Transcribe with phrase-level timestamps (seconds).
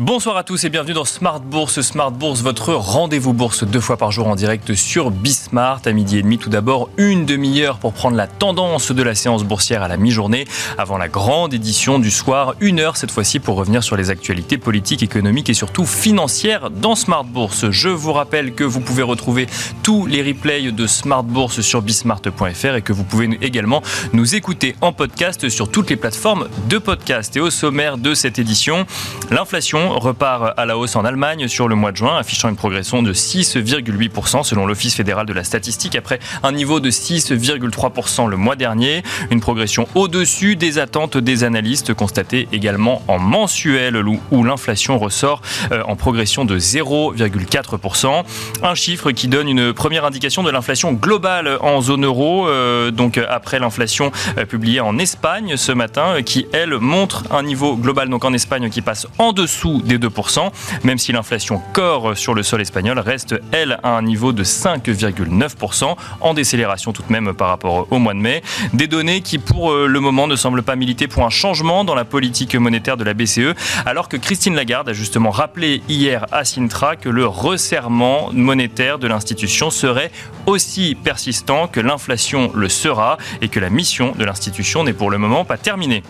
[0.00, 1.80] Bonsoir à tous et bienvenue dans Smart Bourse.
[1.80, 6.18] Smart Bourse, votre rendez-vous bourse deux fois par jour en direct sur Bismart à midi
[6.18, 6.38] et demi.
[6.38, 10.46] Tout d'abord, une demi-heure pour prendre la tendance de la séance boursière à la mi-journée
[10.78, 12.54] avant la grande édition du soir.
[12.60, 16.94] Une heure cette fois-ci pour revenir sur les actualités politiques, économiques et surtout financières dans
[16.94, 17.68] Smart Bourse.
[17.72, 19.48] Je vous rappelle que vous pouvez retrouver
[19.82, 24.76] tous les replays de Smart Bourse sur bismart.fr et que vous pouvez également nous écouter
[24.80, 27.36] en podcast sur toutes les plateformes de podcast.
[27.36, 28.86] Et au sommaire de cette édition,
[29.32, 33.02] l'inflation repart à la hausse en Allemagne sur le mois de juin, affichant une progression
[33.02, 38.56] de 6,8% selon l'Office fédéral de la statistique, après un niveau de 6,3% le mois
[38.56, 39.02] dernier.
[39.30, 45.82] Une progression au-dessus des attentes des analystes constatées également en mensuel, où l'inflation ressort euh,
[45.86, 48.24] en progression de 0,4%.
[48.62, 53.18] Un chiffre qui donne une première indication de l'inflation globale en zone euro, euh, donc
[53.28, 58.24] après l'inflation euh, publiée en Espagne ce matin, qui elle montre un niveau global donc
[58.24, 60.50] en Espagne qui passe en dessous des 2%,
[60.84, 65.96] même si l'inflation corps sur le sol espagnol reste, elle, à un niveau de 5,9%,
[66.20, 68.42] en décélération tout de même par rapport au mois de mai.
[68.72, 71.94] Des données qui, pour euh, le moment, ne semblent pas militer pour un changement dans
[71.94, 73.54] la politique monétaire de la BCE,
[73.86, 79.06] alors que Christine Lagarde a justement rappelé hier à Sintra que le resserrement monétaire de
[79.06, 80.10] l'institution serait
[80.46, 85.18] aussi persistant que l'inflation le sera et que la mission de l'institution n'est pour le
[85.18, 86.02] moment pas terminée.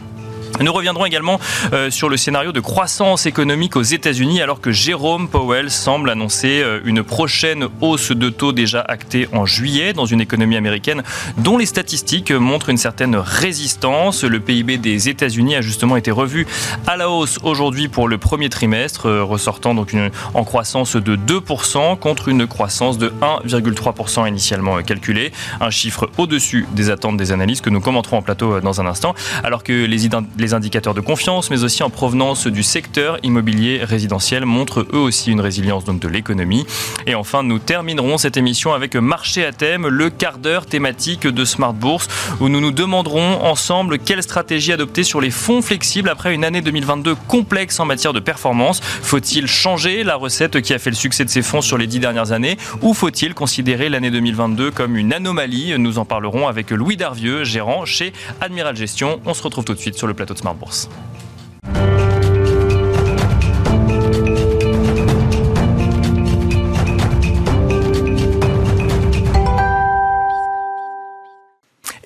[0.60, 1.38] Nous reviendrons également
[1.72, 6.62] euh, sur le scénario de croissance économique aux États-Unis alors que Jérôme Powell semble annoncer
[6.62, 11.02] euh, une prochaine hausse de taux déjà actée en juillet dans une économie américaine
[11.36, 14.24] dont les statistiques montrent une certaine résistance.
[14.24, 16.46] Le PIB des États-Unis a justement été revu
[16.86, 19.94] à la hausse aujourd'hui pour le premier trimestre, euh, ressortant donc
[20.34, 25.32] en croissance de 2% contre une croissance de 1,3% initialement calculée.
[25.60, 29.14] Un chiffre au-dessus des attentes des analystes que nous commenterons en plateau dans un instant,
[29.44, 30.06] alors que les,
[30.38, 35.30] les indicateurs de confiance, mais aussi en provenance du secteur immobilier résidentiel, montrent eux aussi
[35.30, 36.66] une résilience de l'économie.
[37.06, 41.44] Et enfin, nous terminerons cette émission avec Marché à thème, le quart d'heure thématique de
[41.44, 42.08] Smart Bourse,
[42.40, 46.60] où nous nous demanderons ensemble quelle stratégie adopter sur les fonds flexibles après une année
[46.60, 48.80] 2022 complexe en matière de performance.
[48.82, 52.00] Faut-il changer la recette qui a fait le succès de ces fonds sur les dix
[52.00, 55.74] dernières années, ou faut-il considérer l'année 2022 comme une anomalie?
[55.78, 59.20] Nous en parlerons avec Louis Darvieux, gérant chez Admiral Gestion.
[59.26, 60.88] On se retrouve tout de suite sur le plateau Smart Bourse.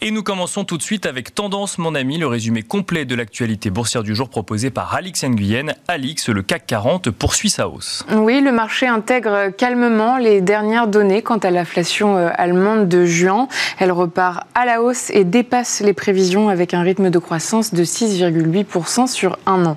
[0.04, 3.70] Et nous commençons tout de suite avec Tendance, mon ami, le résumé complet de l'actualité
[3.70, 5.74] boursière du jour proposé par Alix Nguyen.
[5.86, 8.04] Alix, le CAC 40 poursuit sa hausse.
[8.12, 13.46] Oui, le marché intègre calmement les dernières données quant à l'inflation euh, allemande de juin.
[13.78, 17.84] Elle repart à la hausse et dépasse les prévisions avec un rythme de croissance de
[17.84, 19.76] 6,8% sur un an.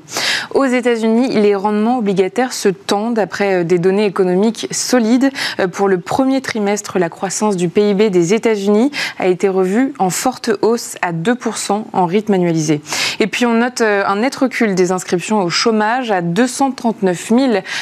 [0.56, 5.30] Aux États-Unis, les rendements obligataires se tendent après euh, des données économiques solides.
[5.59, 10.09] Euh, pour le premier trimestre, la croissance du PIB des États-Unis a été revue en
[10.15, 12.81] forte hausse à 2% en rythme annualisé.
[13.19, 17.39] Et puis on note euh, un net recul des inscriptions au chômage à 239 000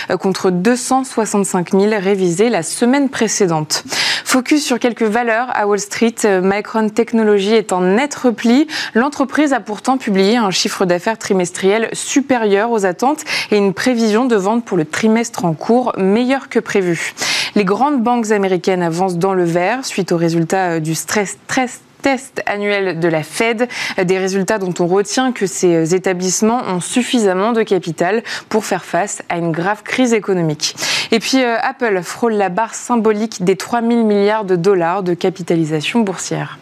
[0.09, 3.83] euh, contre 265 000 révisés la semaine précédente.
[4.25, 8.67] Focus sur quelques valeurs à Wall Street, euh, Micron Technology est en net repli.
[8.95, 14.35] L'entreprise a pourtant publié un chiffre d'affaires trimestriel supérieur aux attentes et une prévision de
[14.35, 17.13] vente pour le trimestre en cours meilleure que prévu.
[17.55, 22.43] Les grandes banques américaines avancent dans le vert suite aux résultats du stress test test
[22.45, 27.63] annuel de la Fed, des résultats dont on retient que ces établissements ont suffisamment de
[27.63, 30.75] capital pour faire face à une grave crise économique.
[31.11, 35.13] Et puis euh, Apple frôle la barre symbolique des 3 000 milliards de dollars de
[35.13, 36.59] capitalisation boursière.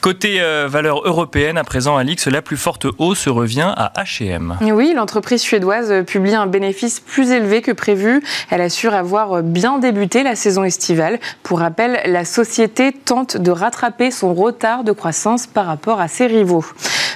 [0.00, 4.56] Côté euh, valeur européenne, à présent, Alix, la plus forte hausse revient à H&M.
[4.60, 8.22] Oui, l'entreprise suédoise publie un bénéfice plus élevé que prévu.
[8.50, 11.18] Elle assure avoir bien débuté la saison estivale.
[11.42, 16.26] Pour rappel, la société tente de rattraper son retard de croissance par rapport à ses
[16.26, 16.64] rivaux.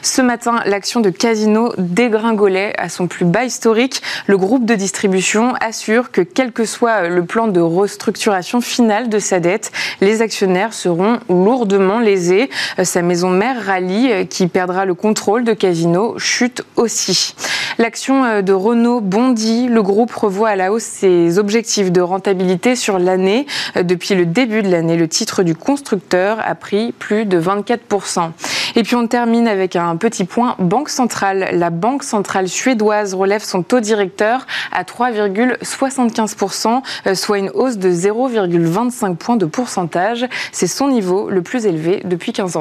[0.03, 4.03] Ce matin, l'action de Casino dégringolait à son plus bas historique.
[4.27, 9.19] Le groupe de distribution assure que quel que soit le plan de restructuration final de
[9.19, 12.49] sa dette, les actionnaires seront lourdement lésés.
[12.83, 17.35] Sa maison mère Rally, qui perdra le contrôle de Casino, chute aussi.
[17.79, 19.69] L'action de Renault bondit.
[19.69, 23.47] Le groupe revoit à la hausse ses objectifs de rentabilité sur l'année.
[23.81, 28.31] Depuis le début de l'année, le titre du constructeur a pris plus de 24%.
[28.77, 31.49] Et puis on termine avec un petit point Banque centrale.
[31.53, 37.91] La Banque centrale suédoise relève son taux directeur à 3,75%, euh, soit une hausse de
[37.91, 40.27] 0,25 points de pourcentage.
[40.53, 42.60] C'est son niveau le plus élevé depuis 15 ans.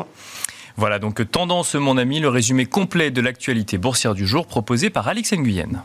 [0.77, 5.07] Voilà donc tendance mon ami, le résumé complet de l'actualité boursière du jour proposé par
[5.07, 5.83] Alex Nguyen.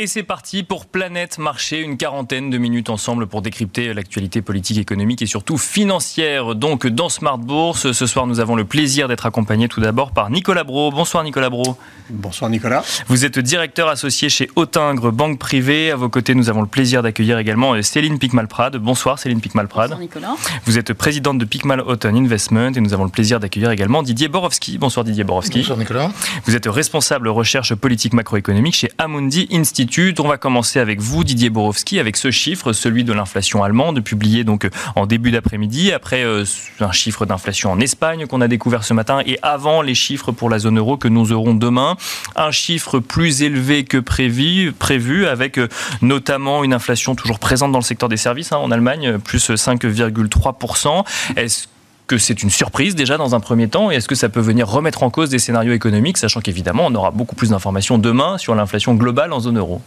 [0.00, 4.78] Et c'est parti pour Planète Marché, une quarantaine de minutes ensemble pour décrypter l'actualité politique,
[4.78, 6.54] économique et surtout financière.
[6.54, 10.30] Donc dans Smart Bourse, ce soir nous avons le plaisir d'être accompagnés tout d'abord par
[10.30, 10.92] Nicolas Bro.
[10.92, 11.76] Bonsoir Nicolas Bro.
[12.10, 12.84] Bonsoir Nicolas.
[13.08, 15.90] Vous êtes directeur associé chez Autingre Banque Privée.
[15.90, 18.76] À vos côtés, nous avons le plaisir d'accueillir également Céline Picmalprade.
[18.76, 19.90] Bonsoir Céline Picmalprade.
[19.90, 20.36] Bonsoir Nicolas.
[20.64, 24.28] Vous êtes présidente de Picmal Autumn Investment et nous avons le plaisir d'accueillir également Didier
[24.28, 24.78] Borowski.
[24.78, 25.58] Bonsoir Didier Borowski.
[25.58, 26.12] Bonsoir Nicolas.
[26.44, 29.87] Vous êtes responsable recherche politique macroéconomique chez Amundi Institute.
[30.18, 34.44] On va commencer avec vous, Didier Borowski, avec ce chiffre, celui de l'inflation allemande, publié
[34.44, 36.44] donc en début d'après-midi, après euh,
[36.80, 40.50] un chiffre d'inflation en Espagne qu'on a découvert ce matin, et avant les chiffres pour
[40.50, 41.96] la zone euro que nous aurons demain.
[42.36, 45.68] Un chiffre plus élevé que prévu, prévu avec euh,
[46.02, 51.04] notamment une inflation toujours présente dans le secteur des services hein, en Allemagne, plus 5,3%.
[51.36, 51.66] Est-ce
[52.08, 54.66] que c'est une surprise déjà dans un premier temps et est-ce que ça peut venir
[54.66, 58.54] remettre en cause des scénarios économiques, sachant qu'évidemment on aura beaucoup plus d'informations demain sur
[58.54, 59.82] l'inflation globale en zone euro?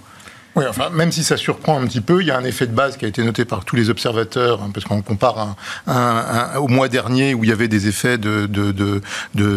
[0.55, 2.73] Oui, enfin, même si ça surprend un petit peu, il y a un effet de
[2.73, 5.55] base qui a été noté par tous les observateurs, hein, parce qu'on compare
[5.87, 9.01] un, au mois dernier où il y avait des effets de, de, de,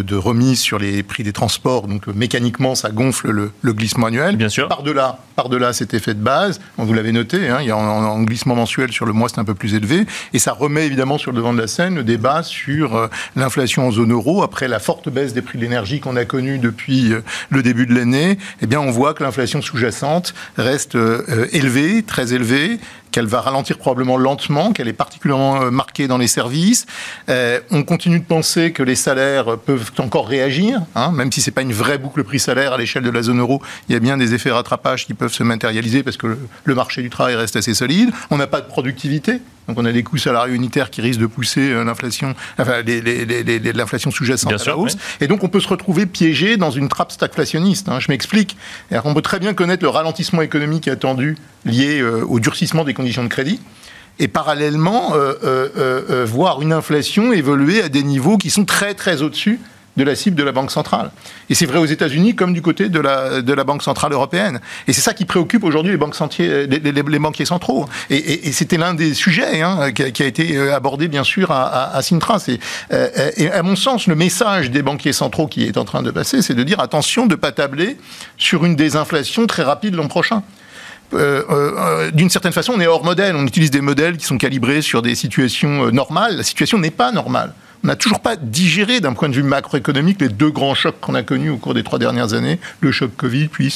[0.02, 4.36] de, remise sur les prix des transports, donc mécaniquement ça gonfle le, le glissement annuel.
[4.36, 4.68] Bien sûr.
[4.68, 8.22] Par-delà par -delà cet effet de base, vous l'avez noté, hein, il y a un,
[8.22, 11.32] glissement mensuel sur le mois, c'est un peu plus élevé, et ça remet évidemment sur
[11.32, 14.78] le devant de la scène le débat sur euh, l'inflation en zone euro, après la
[14.78, 18.38] forte baisse des prix de l'énergie qu'on a connue depuis euh, le début de l'année,
[18.62, 22.78] eh bien on voit que l'inflation sous-jacente reste euh, élevée, très élevée,
[23.14, 26.84] qu'elle va ralentir probablement lentement, qu'elle est particulièrement euh, marquée dans les services.
[27.28, 31.52] Euh, on continue de penser que les salaires peuvent encore réagir, hein, même si c'est
[31.52, 33.62] pas une vraie boucle prix-salaire à l'échelle de la zone euro.
[33.88, 37.02] Il y a bien des effets rattrapage qui peuvent se matérialiser parce que le, marché
[37.02, 38.10] du travail reste assez solide.
[38.32, 39.40] On n'a pas de productivité.
[39.68, 44.10] Donc on a des coûts salariaux unitaires qui risquent de pousser euh, l'inflation, enfin, l'inflation
[44.10, 44.98] sous-jacente à la hausse.
[45.20, 47.88] Et donc on peut se retrouver piégé dans une trappe stagflationniste.
[47.88, 48.00] Hein.
[48.00, 48.56] Je m'explique.
[49.04, 53.28] On peut très bien connaître le ralentissement économique attendu lié au durcissement des conditions de
[53.28, 53.60] crédit
[54.18, 58.94] et parallèlement euh, euh, euh, voir une inflation évoluer à des niveaux qui sont très
[58.94, 59.60] très au-dessus
[59.96, 61.12] de la cible de la Banque centrale.
[61.50, 64.60] Et c'est vrai aux États-Unis comme du côté de la, de la Banque centrale européenne.
[64.88, 67.86] Et c'est ça qui préoccupe aujourd'hui les, les, banquiers centraux.
[68.10, 72.38] Et, c'était l'un des sujets hein, qui, a, été abordé bien sûr à, à, Sintra.
[72.90, 76.42] et à mon sens, le message des banquiers centraux qui est en train de passer,
[76.42, 77.96] c'est de dire attention de ne pas tabler
[78.36, 80.42] sur une désinflation très rapide l'an prochain.
[81.12, 83.36] Euh, euh, d'une certaine façon, on est hors modèle.
[83.36, 86.36] On utilise des modèles qui sont calibrés sur des situations euh, normales.
[86.36, 87.52] La situation n'est pas normale
[87.84, 91.14] on n'a toujours pas digéré d'un point de vue macroéconomique les deux grands chocs qu'on
[91.14, 93.72] a connus au cours des trois dernières années, le choc Covid, puis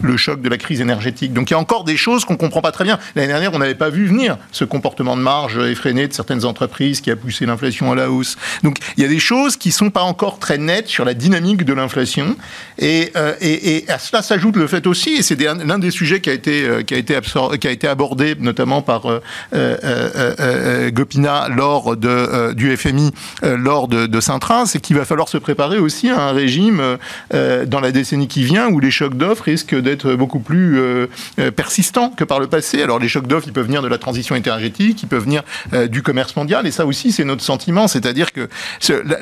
[0.00, 1.34] le choc de la crise énergétique.
[1.34, 2.98] Donc il y a encore des choses qu'on ne comprend pas très bien.
[3.14, 7.02] L'année dernière, on n'avait pas vu venir ce comportement de marge effréné de certaines entreprises
[7.02, 8.38] qui a poussé l'inflation à la hausse.
[8.62, 11.12] Donc il y a des choses qui ne sont pas encore très nettes sur la
[11.12, 12.36] dynamique de l'inflation.
[12.78, 16.20] Et, euh, et, et, à cela s'ajoute le fait aussi, et c'est l'un des sujets
[16.20, 17.18] qui a été, euh, qui a été,
[17.60, 19.20] qui a été abordé notamment par euh,
[19.52, 23.12] euh Gopina lors de, du FMI,
[23.49, 26.98] euh, lors de, de Saint-Trin, c'est qu'il va falloir se préparer aussi à un régime
[27.34, 31.06] euh, dans la décennie qui vient où les chocs d'offres risquent d'être beaucoup plus euh,
[31.54, 32.82] persistants que par le passé.
[32.82, 35.42] Alors les chocs d'offres, ils peuvent venir de la transition énergétique, ils peuvent venir
[35.88, 38.48] du commerce mondial, et ça aussi c'est notre sentiment, c'est-à-dire que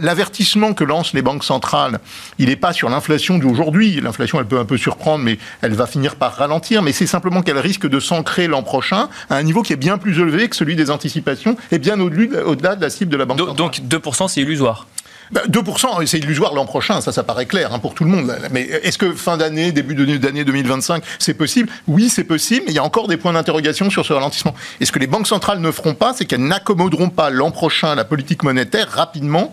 [0.01, 2.01] l'avertissement que lancent les banques centrales,
[2.39, 4.01] il n'est pas sur l'inflation d'aujourd'hui.
[4.01, 6.83] L'inflation, elle peut un peu surprendre, mais elle va finir par ralentir.
[6.83, 9.99] Mais c'est simplement qu'elle risque de s'ancrer l'an prochain à un niveau qui est bien
[9.99, 13.39] plus élevé que celui des anticipations et bien au-delà de la cible de la banque
[13.39, 13.57] centrale.
[13.57, 14.87] Donc 2% c'est illusoire.
[15.33, 18.35] 2%, bah, c'est illusoire l'an prochain, ça, ça paraît clair hein, pour tout le monde.
[18.51, 21.69] Mais est-ce que fin d'année, début d'année 2025, c'est possible?
[21.87, 24.55] Oui, c'est possible, mais il y a encore des points d'interrogation sur ce ralentissement.
[24.81, 27.95] Et ce que les banques centrales ne feront pas, c'est qu'elles n'accommoderont pas l'an prochain
[27.95, 29.53] la politique monétaire rapidement.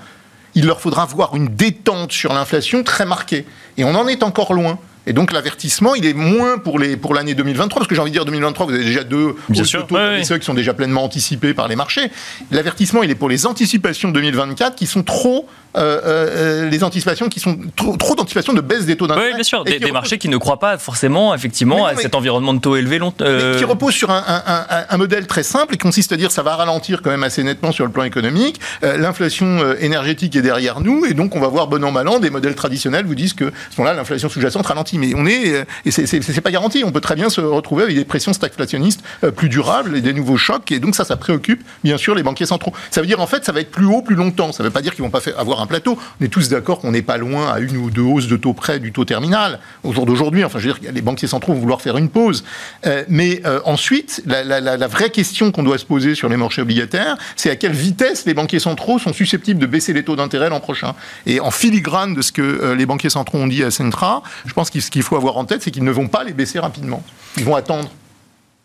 [0.53, 3.45] Il leur faudra voir une détente sur l'inflation très marquée.
[3.77, 4.79] Et on en est encore loin.
[5.07, 8.12] Et donc l'avertissement, il est moins pour les pour l'année 2023 parce que j'ai envie
[8.12, 11.03] de dire 2023, vous avez déjà deux Bien sûr, taux ceux qui sont déjà pleinement
[11.03, 12.12] anticipés par les marchés.
[12.51, 15.47] L'avertissement, il est pour les anticipations 2024 qui sont trop
[15.77, 19.29] euh, euh, les anticipations qui sont trop, trop d'anticipations de baisse des taux d'intérêt.
[19.31, 22.59] Oui, bien sûr, des, marchés qui ne croient pas forcément effectivement à cet environnement de
[22.59, 23.57] taux élevé long, euh...
[23.57, 26.55] qui repose sur un, un, un, modèle très simple et consiste à dire ça va
[26.55, 28.59] ralentir quand même assez nettement sur le plan économique.
[28.83, 32.19] Euh, l'inflation énergétique est derrière nous et donc on va voir bon an mal an
[32.19, 35.91] des modèles traditionnels vous disent que ce moment-là l'inflation sous-jacente ralentit, mais on est et
[35.91, 36.83] c'est pas garanti.
[36.85, 39.01] On peut très bien se retrouver avec des pressions stagflationnistes
[39.35, 42.45] plus durables et des nouveaux chocs et donc ça, ça préoccupe bien sûr les banquiers
[42.45, 42.73] centraux.
[42.91, 44.51] Ça veut dire en fait ça va être plus haut plus longtemps.
[44.51, 45.97] Ça veut pas dire qu'ils vont pas faire, avoir un plateau.
[46.19, 48.53] On est tous d'accord qu'on n'est pas loin à une ou deux hausses de taux
[48.53, 50.43] près du taux terminal au jour d'aujourd'hui.
[50.43, 52.43] Enfin, je veux dire, les banquiers centraux vont vouloir faire une pause.
[52.85, 57.17] Euh, mais euh, ensuite, la, vraie question qu'on doit se poser sur les marchés obligataires,
[57.35, 60.59] c'est à quelle vitesse les banquiers centraux sont susceptibles de baisser les taux d'intérêt l'an
[60.59, 60.95] prochain.
[61.25, 64.53] Et en filigrane de ce que euh, les banquiers centraux ont dit à Centra, je
[64.53, 66.60] pense qu'il ce qu'il faut avoir en tête, c'est qu'ils ne vont pas les baisser
[66.60, 67.04] rapidement.
[67.38, 67.89] Ils vont attendre.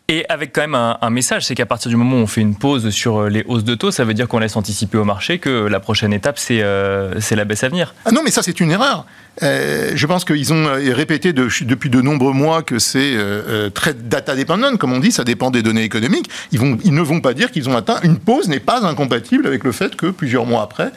[0.07, 2.55] Et avec quand même un, message, c'est qu'à partir du moment où on fait une
[2.55, 5.39] pause sur euh, les hausses de taux, ça veut dire qu'on laisse anticiper au marché
[5.39, 7.95] que la prochaine étape, c'est euh, la baisse à venir.
[8.03, 9.05] Ah non, mais ça, c'est une erreur.
[9.43, 13.15] Euh, je pense qu'ils ont répété depuis de nombreux mois que c'est
[13.73, 16.29] très data dependent, comme on dit, ça dépend des données économiques.
[16.51, 17.99] Ils, vont, ils ne vont pas dire qu'ils ont atteint.
[18.03, 20.91] Une pause n'est pas incompatible avec le fait que plusieurs mois après,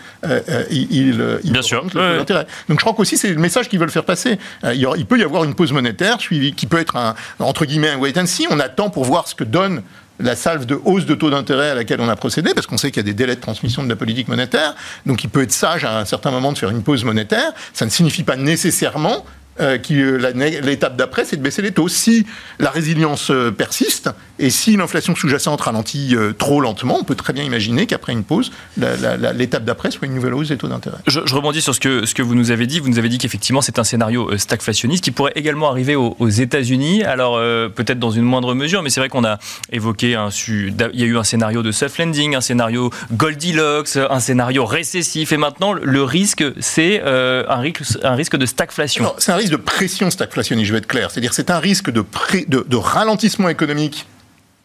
[0.70, 1.84] ils, ils, Bien sûr.
[1.84, 2.28] Donc
[2.68, 4.38] je crois qu'aussi, c'est le message qu'ils veulent faire passer.
[4.64, 7.98] il, peut y avoir une pause monétaire suivie, qui peut être un, entre guillemets un
[7.98, 8.46] wait and see.
[8.50, 9.82] On attend pour voir ce que donne
[10.20, 12.90] la salve de hausse de taux d'intérêt à laquelle on a procédé, parce qu'on sait
[12.90, 14.74] qu'il y a des délais de transmission de la politique monétaire,
[15.06, 17.52] donc il peut être sage à un certain moment de faire une pause monétaire.
[17.72, 19.24] Ça ne signifie pas nécessairement
[19.60, 21.88] euh, euh l'étape d'après, c'est de baisser les taux.
[21.88, 22.26] Si
[22.58, 27.32] la résilience euh, persiste et si l'inflation sous-jacente ralentit euh, trop lentement, on peut très
[27.32, 30.98] bien imaginer qu'après une pause, l'étape d'après soit une nouvelle hausse des taux d'intérêt.
[31.06, 32.80] Je, rebondis sur ce que, ce que vous nous avez dit.
[32.80, 37.04] Vous nous avez dit qu'effectivement, c'est un scénario stagflationniste qui pourrait également arriver aux, États-Unis.
[37.04, 37.38] Alors,
[37.74, 39.38] peut-être dans une moindre mesure, mais c'est vrai qu'on a
[39.70, 44.20] évoqué un, il y a eu un scénario de soft landing, un scénario Goldilocks, un
[44.20, 49.04] scénario récessif, et maintenant, le risque, c'est un, risque, un risque de stagflation.
[49.44, 51.10] Risque de pression stagflationniste, je vais être clair.
[51.10, 52.04] C'est-à-dire c'est un risque de,
[52.46, 54.06] de, ralentissement économique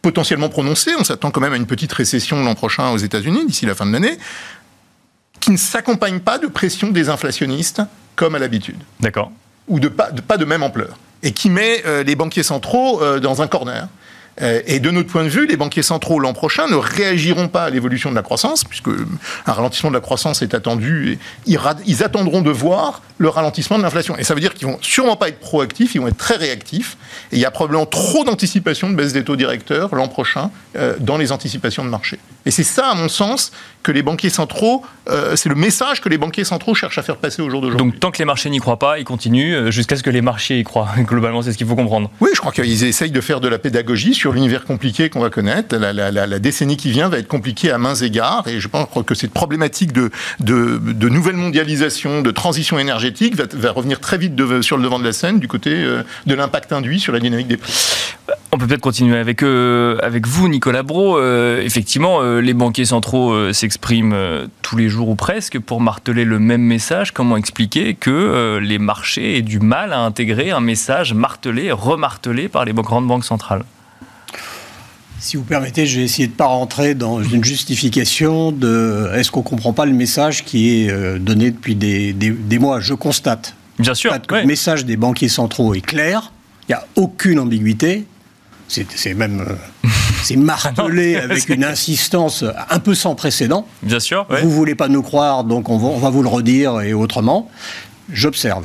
[0.02, 0.92] potentiellement prononcé.
[0.98, 3.86] On s'attend quand même à une petite récession l'an prochain aux États-Unis, d'ici la fin
[3.86, 4.18] de l'année,
[5.40, 7.82] qui ne s'accompagne pas de pression désinflationniste
[8.16, 8.78] comme à l'habitude.
[9.00, 9.30] D'accord.
[9.68, 10.96] Ou de pas, de pas de même ampleur.
[11.22, 13.88] Et qui met euh, les banquiers centraux euh, dans un corner.
[14.42, 17.64] Euh, et de notre point de vue, les banquiers centraux l'an prochain ne réagiront pas
[17.64, 21.12] à l'évolution de la croissance, puisque un ralentissement de la croissance est attendu.
[21.12, 21.56] Et
[21.86, 24.16] ils, attendront de voir le ralentissement de l'inflation.
[24.16, 26.96] Et ça veut dire qu'ils vont sûrement pas être proactifs, ils vont être très réactifs.
[27.32, 30.94] Et il y a probablement trop d'anticipation de baisse des taux directeurs l'an prochain euh,
[30.98, 32.18] dans les anticipations de marché.
[32.46, 36.08] Et c'est ça, à mon sens, que les banquiers centraux, euh, c'est le message que
[36.08, 37.90] les banquiers centraux cherchent à faire passer au jour d'aujourd'hui.
[37.90, 40.58] Donc tant que les marchés n'y croient pas, ils continuent jusqu'à ce que les marchés
[40.58, 40.88] y croient.
[40.98, 42.10] Globalement, c'est ce qu'il faut comprendre.
[42.20, 45.30] Oui, je crois qu'ils essayent de faire de la pédagogie sur l'univers compliqué qu'on va
[45.30, 45.76] connaître.
[45.76, 48.46] La, décennie qui vient va être compliquée à mains égards.
[48.48, 54.00] Et je pense que cette problématique de, de, nouvelle mondialisation, de transition énergétique va, revenir
[54.00, 57.12] très vite sur le devant de la scène du côté euh, de l'impact induit sur
[57.12, 57.72] la dynamique des prix.
[58.60, 61.16] On peut peut-être continuer avec, euh, avec vous, Nicolas Bro.
[61.16, 66.60] Euh, effectivement, les banquiers centraux s'expriment tous les jours ou presque pour marteler le même
[66.60, 67.12] message.
[67.12, 72.66] Comment expliquer que les marchés aient du mal à intégrer un message martelé, remartelé par
[72.66, 73.64] les grandes banques centrales?
[75.20, 79.30] Si vous permettez, je vais essayer de ne pas rentrer dans une justification de est-ce
[79.30, 82.80] qu'on ne comprend pas le message qui est euh, donné depuis des, mois?
[82.80, 86.32] Je constate Bien sûr, que le message des banquiers centraux est clair,
[86.68, 88.06] il n'y a aucune ambiguïté.
[88.70, 89.88] C'est même euh,
[90.22, 93.66] c'est martelé avec une insistance un peu sans précédent.
[93.82, 94.26] Bien sûr.
[94.28, 97.50] Vous ne voulez pas nous croire, donc on on va vous le redire et autrement.
[98.12, 98.64] J'observe.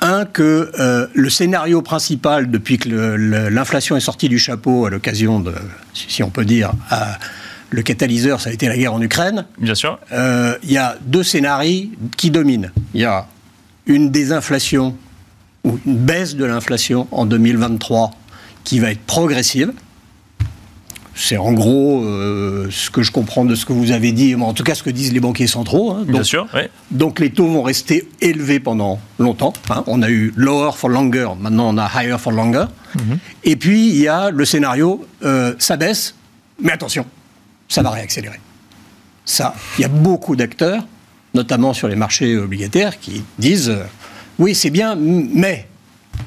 [0.00, 5.38] Un, que euh, le scénario principal, depuis que l'inflation est sortie du chapeau à l'occasion
[5.38, 5.54] de,
[5.94, 6.72] si on peut dire,
[7.72, 9.46] le catalyseur, ça a été la guerre en Ukraine.
[9.58, 9.98] Bien sûr.
[10.12, 12.70] Euh, il y a deux scénarios qui dominent.
[12.94, 13.26] Il y a
[13.86, 14.96] une désinflation
[15.64, 18.10] ou une baisse de l'inflation en 2023
[18.64, 19.72] qui va être progressive.
[21.14, 24.54] C'est en gros euh, ce que je comprends de ce que vous avez dit, en
[24.54, 25.92] tout cas ce que disent les banquiers centraux.
[25.92, 25.98] Hein.
[26.00, 26.48] Donc, Bien sûr.
[26.90, 29.52] Donc les taux vont rester élevés pendant longtemps.
[29.68, 29.84] Hein.
[29.86, 32.64] On a eu lower for longer, maintenant on a higher for longer.
[32.94, 33.18] Mhm.
[33.44, 36.14] Et puis il y a le scénario, euh, ça baisse,
[36.60, 37.04] mais attention,
[37.68, 38.40] ça va réaccélérer.
[39.24, 40.84] Ça, il y a beaucoup d'acteurs,
[41.34, 43.84] notamment sur les marchés obligataires, qui disent euh,
[44.38, 45.68] oui c'est bien, mais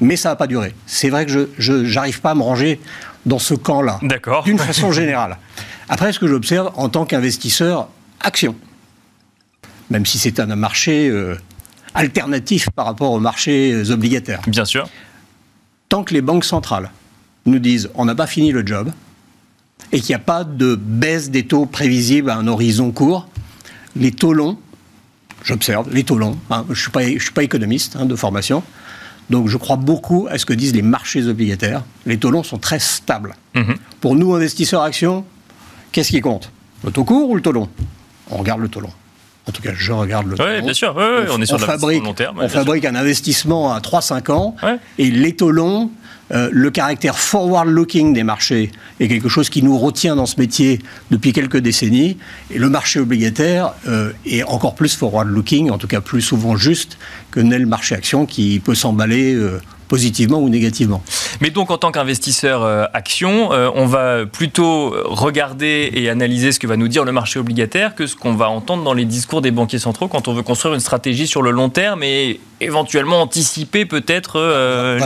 [0.00, 0.74] mais ça va pas durer.
[0.86, 2.80] C'est vrai que je n'arrive pas à me ranger
[3.24, 3.98] dans ce camp-là.
[4.02, 4.44] D'accord.
[4.44, 5.38] D'une façon générale.
[5.88, 7.88] Après, ce que j'observe en tant qu'investisseur,
[8.20, 8.54] action.
[9.90, 11.36] Même si c'est un marché euh,
[11.94, 14.42] alternatif par rapport aux marchés euh, obligataires.
[14.46, 14.88] Bien sûr.
[15.88, 16.90] Tant que les banques centrales
[17.46, 18.90] nous disent on n'a pas fini le job
[19.92, 23.28] et qu'il n'y a pas de baisse des taux prévisibles à un horizon court,
[23.94, 24.58] les taux longs,
[25.44, 28.62] j'observe, les taux longs, hein, je ne suis, pas économiste hein, de formation,
[29.30, 31.82] donc je crois beaucoup à ce que disent les marchés obligataires.
[32.04, 33.34] Les taux longs sont très stables.
[33.54, 33.76] Mhm.
[34.00, 35.24] Pour nous, investisseurs actions,
[35.92, 36.50] qu'est-ce qui compte?
[36.84, 37.68] Le taux court ou le taux long?
[38.30, 38.92] On regarde le taux long.
[39.48, 40.62] En tout cas, je regarde le long.
[40.62, 42.40] bien sûr, on, est sur fabrique, long terme.
[42.40, 44.56] On fabrique un investissement à 3-5 ans
[44.98, 45.10] et
[45.40, 45.90] longs,
[46.32, 50.80] euh, le caractère forward-looking des marchés est quelque chose qui nous retient dans ce métier
[51.10, 52.16] depuis quelques décennies.
[52.50, 56.98] Et le marché obligataire euh, est encore plus forward-looking, en tout cas plus souvent juste
[57.30, 59.34] que n'est le marché action qui peut s'emballer.
[59.34, 61.02] Euh, positivement ou négativement.
[61.40, 66.58] Mais donc, en tant qu'investisseur euh, action, euh, on va plutôt regarder et analyser ce
[66.58, 69.42] que va nous dire le marché obligataire que ce qu'on va entendre dans les discours
[69.42, 73.20] des banquiers centraux quand on veut construire une stratégie sur le long terme et éventuellement
[73.20, 74.38] anticiper peut-être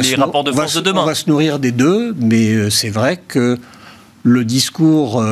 [0.01, 1.03] les rapports de force de demain.
[1.03, 3.59] On va se nourrir des deux, mais c'est vrai que
[4.23, 5.23] le discours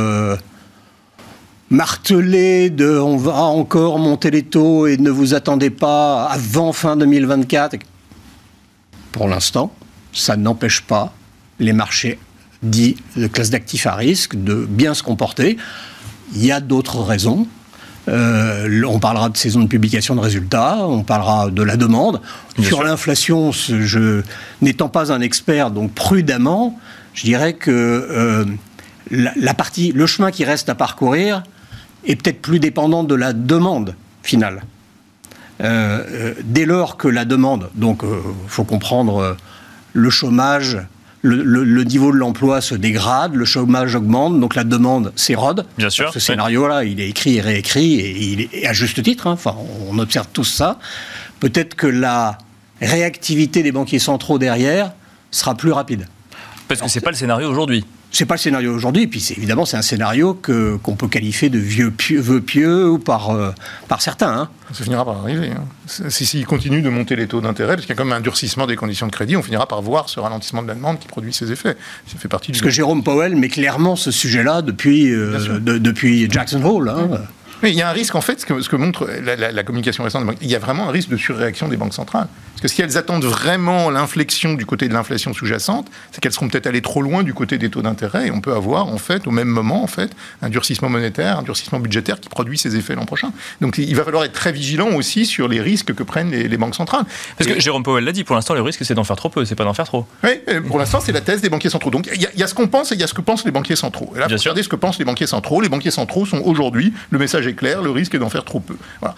[1.70, 6.96] martelé de on va encore monter les taux et ne vous attendez pas avant fin
[6.96, 7.76] 2024.
[9.12, 9.72] Pour l'instant,
[10.12, 11.12] ça n'empêche pas
[11.58, 12.18] les marchés
[12.62, 15.56] dits de classe d'actifs à risque de bien se comporter.
[16.34, 17.46] Il y a d'autres raisons.
[18.08, 22.22] Euh, on parlera de saison de publication de résultats, on parlera de la demande.
[22.60, 24.22] Sur l'inflation, je
[24.62, 26.78] n'étant pas un expert, donc prudemment,
[27.12, 28.46] je dirais que euh,
[29.10, 31.42] la, partie, le chemin qui reste à parcourir,
[32.06, 34.62] est peut-être plus dépendant de la demande finale.
[35.60, 39.36] Euh, euh, dès lors que la demande, donc il euh, faut comprendre
[39.92, 40.78] le chômage,
[41.22, 45.66] le, niveau de l'emploi se dégrade, le chômage augmente, donc la demande s'érode.
[45.76, 46.12] Bien sûr.
[46.12, 49.32] Ce scénario-là, il est écrit et réécrit, et, il est, à juste titre, hein.
[49.32, 49.56] enfin,
[49.88, 50.78] on observe tous ça.
[51.40, 52.38] Peut-être que la
[52.80, 54.92] réactivité des banquiers centraux derrière
[55.32, 56.06] sera plus rapide.
[56.68, 59.36] Parce que ce n'est pas le scénario aujourd'hui c'est pas le scénario aujourd'hui, puis c'est,
[59.36, 63.30] évidemment c'est un scénario que, qu'on peut qualifier de vieux pieux, vœux pieux ou par,
[63.30, 63.52] euh,
[63.86, 64.32] par certains.
[64.32, 64.48] Hein.
[64.72, 65.50] Ça finira par arriver.
[65.50, 65.64] Hein.
[65.86, 68.66] S'il si, continue de monter les taux d'intérêt, parce qu'il y a comme un durcissement
[68.66, 71.32] des conditions de crédit, on finira par voir ce ralentissement de la demande qui produit
[71.32, 71.76] ses effets.
[72.06, 76.62] Ça fait partie parce que Jérôme Powell met clairement ce sujet-là depuis, euh, depuis Jackson
[76.64, 76.88] Hole.
[76.88, 77.08] Hein.
[77.62, 80.04] Il y a un risque, en fait, ce que, ce que montre la, la, communication
[80.04, 82.28] récente, il y a vraiment un risque de surréaction des banques centrales.
[82.58, 86.48] Parce que si elles attendent vraiment l'inflexion du côté de l'inflation sous-jacente, c'est qu'elles seront
[86.48, 89.28] peut-être allées trop loin du côté des taux d'intérêt et on peut avoir en fait
[89.28, 90.10] au même moment en fait
[90.42, 93.30] un durcissement monétaire, un durcissement budgétaire qui produit ses effets l'an prochain.
[93.60, 96.74] Donc il va falloir être très vigilant aussi sur les risques que prennent les, banques
[96.74, 97.04] centrales.
[97.36, 99.44] Parce que Jérôme Powell l'a dit, pour l'instant le risque c'est d'en faire trop peu,
[99.44, 100.06] c'est pas d'en faire trop.
[100.24, 101.90] Oui, pour l'instant c'est la thèse des banquiers centraux.
[101.90, 103.52] Donc il y, a ce qu'on pense et il y a ce que pensent les
[103.52, 104.12] banquiers centraux.
[104.16, 105.60] Et là, Bien regardez ce que pensent les banquiers centraux.
[105.60, 108.76] Les banquiers centraux sont aujourd'hui, le message clair, le risque est d'en faire trop peu.
[109.00, 109.14] Voilà.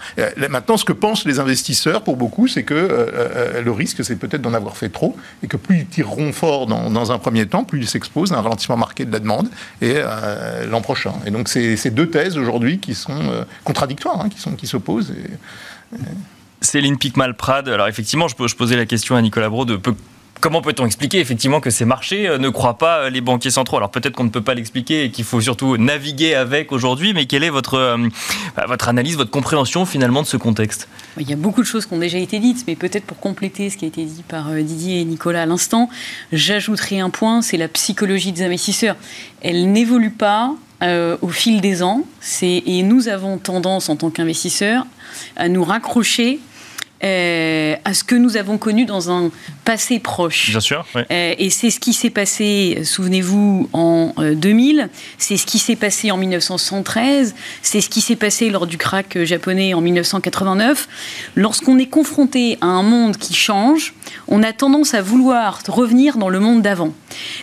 [0.49, 4.15] maintenant, ce que pensent les investisseurs pour beaucoup, c'est que euh, euh, le risque c'est
[4.15, 7.63] peut-être d'en avoir fait trop, et que plus ils tireront fort dans, un premier temps,
[7.63, 9.49] plus ils s'exposent à un ralentissement marqué de la demande
[9.81, 11.13] et euh, l'an prochain.
[11.25, 14.67] Et donc c'est ces deux thèses aujourd'hui qui sont euh, contradictoires, hein, qui sont qui
[14.67, 15.13] s'opposent.
[16.61, 19.77] Céline Picmal-Prade, alors effectivement, je, posais la question à Nicolas Braud de
[20.41, 23.77] Comment peut-on expliquer effectivement que ces marchés euh, ne croient pas euh, les banquiers centraux?
[23.77, 27.27] Alors peut-être qu'on ne peut pas l'expliquer et qu'il faut surtout naviguer avec aujourd'hui, mais
[27.27, 27.97] quelle est votre, euh,
[28.55, 30.87] bah, votre analyse, votre compréhension finalement de ce contexte?
[31.19, 33.69] Il y a beaucoup de choses qui ont déjà été dites, mais peut-être pour compléter
[33.69, 35.91] ce qui a été dit par Didier et Nicolas à l'instant,
[36.33, 38.95] j'ajouterai un point, c'est la psychologie des investisseurs.
[39.43, 40.55] Elle n'évolue pas
[41.21, 42.05] au fil des ans,
[42.41, 44.87] et nous avons tendance en tant qu'investisseurs
[45.35, 46.39] à nous raccrocher
[47.03, 49.31] euh, à ce que nous avons connu dans un
[49.65, 50.51] passé proche.
[50.51, 50.85] Bien sûr.
[50.95, 54.87] Euh, et c'est ce qui s'est passé, souvenez-vous, en 2000, euh,
[55.17, 59.23] c'est ce qui s'est passé en 1973, c'est ce qui s'est passé lors du crack
[59.23, 60.87] japonais en 1989.
[61.35, 63.93] Lorsqu'on est confronté à un monde qui change,
[64.27, 66.93] on a tendance à vouloir revenir dans le monde d'avant.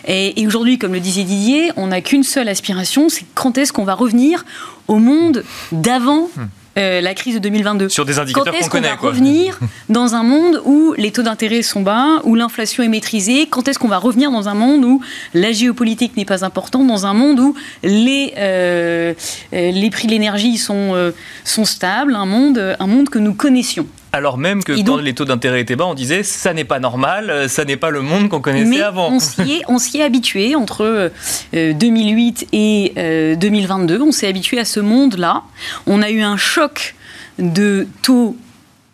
[0.07, 3.83] Et, aujourd'hui, comme le disait Didier, on n'a qu'une seule aspiration, c'est quand est-ce qu'on
[3.83, 4.45] va revenir
[4.87, 6.45] au monde d'avant hmm.
[6.79, 7.89] Euh, la crise de 2022.
[7.89, 8.89] Sur des indicateurs qu'on connaît.
[8.89, 13.47] va revenir dans un monde où les taux d'intérêt sont bas, où l'inflation est maîtrisée?
[13.47, 15.01] Quand est-ce qu'on va revenir dans un monde où
[15.33, 19.13] la géopolitique n'est pas importante, dans un monde où les, euh,
[19.53, 21.11] euh, les prix de l'énergie sont,
[21.43, 23.87] sont stables, un monde, un monde que nous connaissions?
[24.11, 27.29] Alors même que quand les taux d'intérêt étaient bas, on disait ça n'est pas normal,
[27.29, 29.11] euh, ça n'est pas le monde qu'on connaissait mais avant.
[29.11, 31.11] On s'y est, on s'y est habitué entre
[31.53, 33.95] 2008 euh, et 2022.
[33.95, 35.43] Euh, on s'est habitué à ce monde-là.
[35.85, 36.95] On a eu un choc
[37.37, 38.35] de taux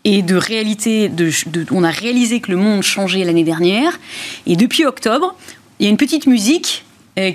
[0.04, 1.08] et de réalité.
[1.08, 1.32] De,
[1.71, 3.97] on a réalisé que le monde changeait l'année dernière.
[4.45, 5.36] Et depuis octobre,
[5.80, 6.84] il y a une petite musique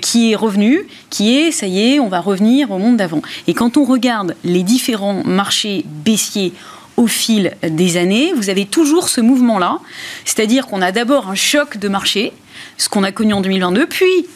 [0.01, 3.23] qui est revenue, qui est, ça y est, on va revenir au monde d'avant.
[3.47, 6.53] Et quand on regarde les différents marchés baissiers
[6.97, 9.79] au fil des années, vous avez toujours ce mouvement-là.
[10.25, 12.33] C'est-à-dire qu'on a d'abord un choc de marché,
[12.77, 14.27] ce qu'on a connu en 2022, puis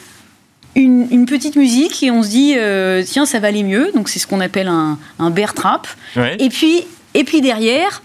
[0.74, 3.90] une, petite musique et on se dit, euh, tiens, ça va aller mieux.
[3.94, 5.88] Donc c'est ce qu'on appelle un, bear trap.
[6.38, 8.02] Et, puis, et puis derrière,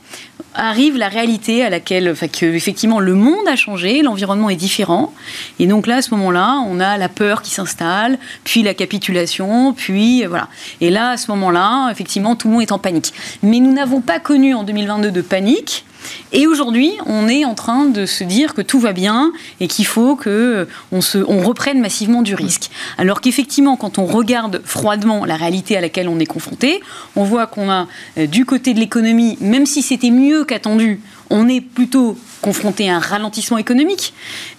[0.53, 5.13] arrive la réalité à laquelle, enfin, que effectivement le monde a changé, l'environnement est différent,
[5.59, 9.73] et donc là à ce moment-là, on a la peur qui s'installe, puis la capitulation,
[9.73, 10.47] puis euh, voilà.
[10.81, 13.13] Et là à ce moment-là, effectivement, tout le monde est en panique.
[13.43, 15.85] Mais nous n'avons pas connu en 2022 de panique.
[16.31, 19.85] Et aujourd'hui, on est en train de se dire que tout va bien et qu'il
[19.85, 22.69] faut qu'on euh, on reprenne massivement du risque.
[22.97, 26.81] Alors qu'effectivement, quand on regarde froidement la réalité à laquelle on est confronté,
[27.15, 27.87] on voit qu'on a
[28.17, 32.97] euh, du côté de l'économie, même si c'était mieux qu'attendu, on est plutôt confrontés à
[32.97, 34.13] un ralentissement économique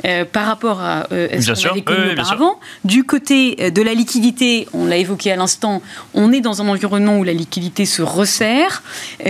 [0.04, 2.60] euh, par rapport à, euh, ce qu'on avait connu auparavant.
[2.84, 5.82] Du côté euh, de la liquidité, on l'a évoqué à l'instant,
[6.14, 8.82] on est dans un environnement où la liquidité se resserre.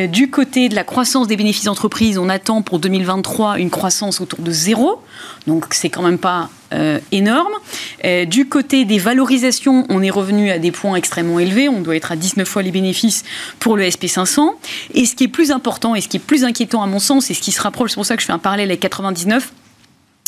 [0.08, 4.40] du côté de la croissance des bénéfices d'entreprise, on attend pour 2023 une croissance autour
[4.40, 5.02] de zéro.
[5.46, 7.52] Donc c'est quand même pas euh, énorme.
[8.04, 11.68] Euh, du côté des valorisations, on est revenu à des points extrêmement élevés.
[11.68, 13.24] On doit être à 19 fois les bénéfices
[13.58, 14.48] pour le SP500.
[14.94, 17.30] Et ce qui est plus important et ce qui est plus inquiétant à mon sens,
[17.30, 19.52] et ce qui se rapproche, c'est pour ça que je fais un parallèle avec 99,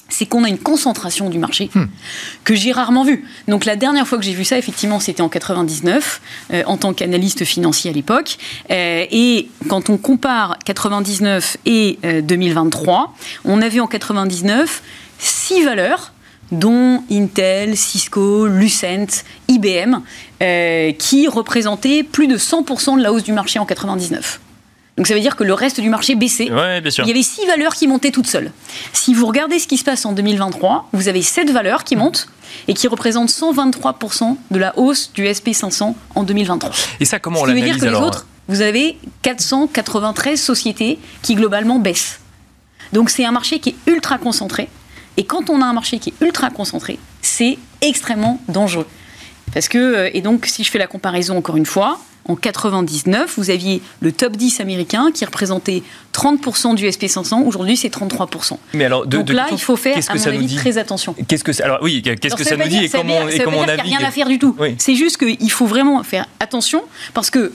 [0.08, 1.86] c'est qu'on a une concentration du marché hmm.
[2.44, 3.24] que j'ai rarement vue.
[3.48, 6.20] Donc la dernière fois que j'ai vu ça, effectivement, c'était en 99,
[6.52, 8.36] euh, en tant qu'analyste financier à l'époque.
[8.70, 14.82] et quand on compare 99 et 2023, on avait en 99
[15.18, 16.12] six valeurs
[16.52, 20.00] dont Intel, Cisco, Lucent, IBM,
[20.42, 24.40] euh, qui représentaient plus de 100% de la hausse du marché en 99.
[24.96, 26.46] Donc ça veut dire que le reste du marché baissait.
[26.46, 28.52] Il y avait six valeurs qui montaient toutes seules.
[28.92, 32.28] Si vous regardez ce qui se passe en 2023, vous avez sept valeurs qui montent
[32.68, 36.70] et qui représentent 123% de la hausse du SP500 en 2023.
[37.00, 40.98] Et ça, comment on l'analyse Ça veut dire que les autres, vous avez 493 sociétés
[41.22, 42.20] qui globalement baissent.
[42.92, 44.68] Donc c'est un marché qui est ultra concentré.
[45.16, 48.86] Et quand on a un marché qui est ultra concentré, c'est extrêmement dangereux.
[49.52, 53.34] Parce que, euh, et donc, si je fais la comparaison encore une fois, en 99,
[53.36, 55.82] vous aviez le top 10 américain qui représentait
[56.12, 57.44] 30% du SP500.
[57.44, 58.58] Aujourd'hui, c'est 33%.
[58.74, 61.14] Mais alors, donc là, il faut faire, à mon avis, très attention.
[61.28, 63.84] Qu'est-ce que alors oui, qu'est-ce que ça, nous dit et comment, et comment on navigue
[63.86, 64.56] Il n'y a rien à faire du tout.
[64.78, 66.82] C'est juste qu'il faut vraiment faire attention
[67.12, 67.52] parce que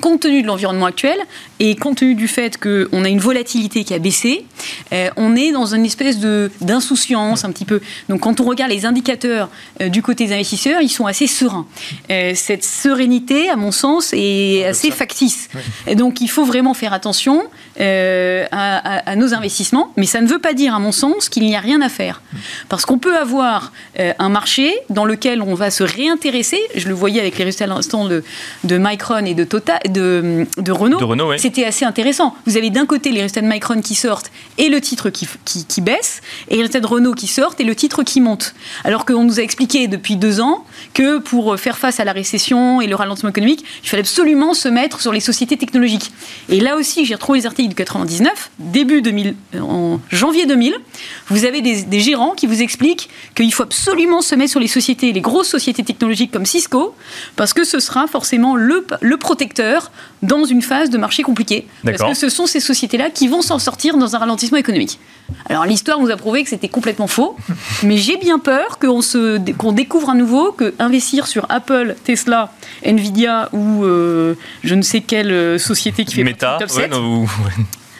[0.00, 1.16] compte tenu de l'environnement actuel
[1.60, 4.46] et compte tenu du fait qu'on a une volatilité qui a baissé,
[4.92, 7.80] euh, on est dans une espèce d'insouciance un petit peu.
[8.08, 9.48] Donc quand on regarde les indicateurs
[9.80, 11.66] euh, du côté des investisseurs, ils sont assez sereins.
[12.08, 15.48] cette sérénité, à mon sens, est assez factice.
[15.86, 17.44] Et donc il faut vraiment faire attention
[17.78, 21.60] à, nos investissements, mais ça ne veut pas dire, à mon sens, qu'il n'y a
[21.60, 22.22] rien à faire.
[22.68, 27.20] Parce qu'on peut avoir un marché dans lequel on va se réintéresser, je le voyais
[27.20, 28.22] avec les résultats à l'instant de,
[28.64, 32.34] de Micron et de Total, de, de Renault, c'était assez intéressant.
[32.46, 35.80] Vous avez d'un côté les résultats de Micron qui sortent et le titre qui, qui,
[35.80, 38.54] baisse, et les résultats de Renault qui sortent et le titre qui monte.
[38.84, 40.64] Alors qu'on nous a expliqué depuis deux ans
[40.94, 44.68] que pour faire face à la récession et le ralentissement économique, il fallait absolument se
[44.68, 46.12] mettre sur les sociétés technologiques.
[46.48, 50.74] Et là aussi, j'ai retrouvé les articles de 99, début 2000, en janvier 2000,
[51.28, 54.68] vous avez des, des gérants qui vous expliquent qu'il faut absolument se mettre sur les
[54.68, 56.94] sociétés, les grosses sociétés technologiques comme Cisco,
[57.36, 59.90] parce que ce sera forcément le, le protecteur
[60.22, 61.66] dans une phase de marché compliqué.
[61.84, 64.98] Parce que ce sont ces sociétés-là qui vont s'en sortir dans un ralentissement économique.
[65.48, 67.36] Alors l'histoire nous a prouvé que c'était complètement faux,
[67.82, 69.00] mais j'ai bien peur qu'on
[69.58, 72.52] qu'on découvre à nouveau que investir sur Apple, Tesla,
[72.84, 76.90] Nvidia ou euh, je ne sais quelle euh, société qui fait Meta, top 7,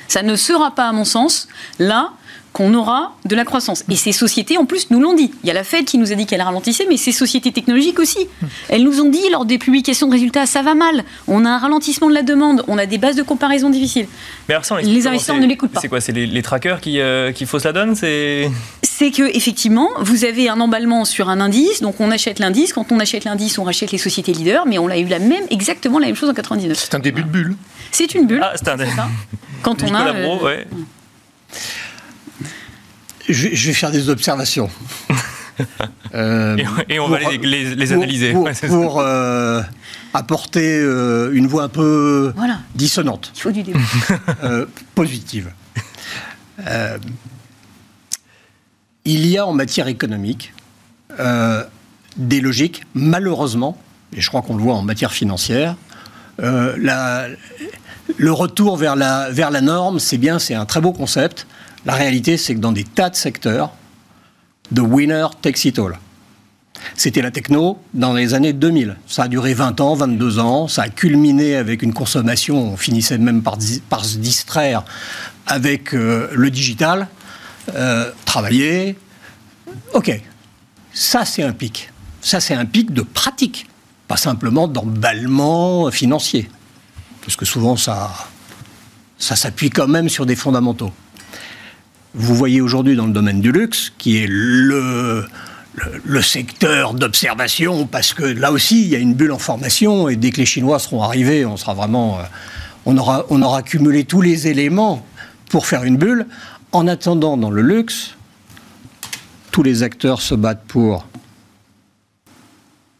[0.08, 2.12] ça ne sera pas à mon sens là
[2.52, 3.84] qu'on aura de la croissance.
[3.88, 5.30] Et ces sociétés, en plus, nous l'ont dit.
[5.44, 8.00] Il y a la Fed qui nous a dit qu'elle ralentissait, mais ces sociétés technologiques
[8.00, 8.26] aussi.
[8.68, 11.58] Elles nous ont dit, lors des publications de résultats, ça va mal, on a un
[11.58, 14.08] ralentissement de la demande, on a des bases de comparaison difficiles.
[14.48, 15.80] Mais les investisseurs ne l'écoutent pas.
[15.80, 18.50] C'est quoi C'est les, trackers qui, euh, qui faussent la donne C'est
[18.98, 22.72] c'est que effectivement, vous avez un emballement sur un indice, donc on achète l'indice.
[22.72, 25.44] Quand on achète l'indice, on rachète les sociétés leaders, mais on a eu la même,
[25.50, 26.76] exactement la même chose en 99.
[26.76, 27.54] C'est un début de bulle.
[27.92, 28.40] C'est une bulle.
[28.42, 28.90] Ah, c'est un début.
[29.62, 30.14] Quand on a.
[30.14, 30.66] Euh, ouais
[33.28, 34.70] je, vais faire des observations.
[36.14, 36.56] Euh,
[36.88, 38.32] et, on va les, analyser.
[38.32, 39.60] Pour, euh,
[40.14, 42.32] apporter euh, une voix un peu
[42.76, 43.32] dissonante.
[43.34, 43.64] Il faut du
[44.94, 45.50] positive.
[49.04, 50.54] il y a en matière économique
[52.16, 53.76] des logiques, malheureusement,
[54.16, 55.74] et je crois qu'on le voit en matière financière,
[56.38, 57.28] la,
[58.16, 61.46] le retour vers la, norme, c'est bien, c'est un très beau concept.
[61.84, 63.72] La réalité, c'est que dans des tas de secteurs,
[64.74, 65.98] the winner takes it all.
[66.94, 68.96] C'était la techno dans les années 2000.
[69.06, 70.68] Ça a duré 20 ans, 22 ans.
[70.68, 72.72] Ça a culminé avec une consommation.
[72.72, 74.84] On finissait même par, par se distraire
[75.46, 77.08] avec euh, le digital.
[77.74, 78.96] Euh, travailler.
[79.94, 80.10] OK.
[80.92, 81.90] Ça, c'est un pic.
[82.20, 83.67] Ça, c'est un pic de pratique.
[84.08, 86.50] Pas simplement d'emballement financier.
[87.20, 88.10] Parce que souvent, ça,
[89.18, 90.92] ça s'appuie quand même sur des fondamentaux
[92.14, 95.26] vous voyez aujourd'hui dans le domaine du luxe, qui est le,
[96.04, 100.16] le, secteur d'observation, parce que là aussi, il y a une bulle en formation, et
[100.16, 102.18] dès que les Chinois seront arrivés, on sera vraiment...
[102.18, 102.22] Euh,
[102.86, 105.04] on aura, on aura accumulé tous les éléments
[105.50, 106.26] pour faire une bulle.
[106.72, 108.14] En attendant, dans le luxe,
[109.50, 111.06] tous les acteurs se battent pour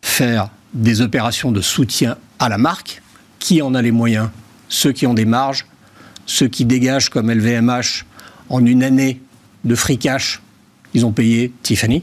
[0.03, 3.03] faire des opérations de soutien à la marque.
[3.39, 4.31] Qui en a les moyens?
[4.69, 5.67] Ceux qui ont des marges,
[6.27, 8.05] ceux qui dégagent comme LVMH
[8.51, 9.21] En une année
[9.65, 10.41] de free cash,
[10.95, 12.01] ils ont payé Tiffany.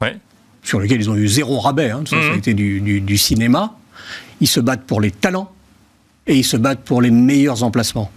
[0.00, 0.16] Ouais.
[0.62, 1.90] Sur lequel ils ont eu zéro rabais.
[1.90, 2.04] hein.
[2.08, 2.38] Ça, ça a Mhm.
[2.38, 3.76] été du, du- du cinéma.
[4.40, 5.52] Ils se battent pour les talents
[6.26, 8.10] et ils se battent pour les meilleurs emplacements.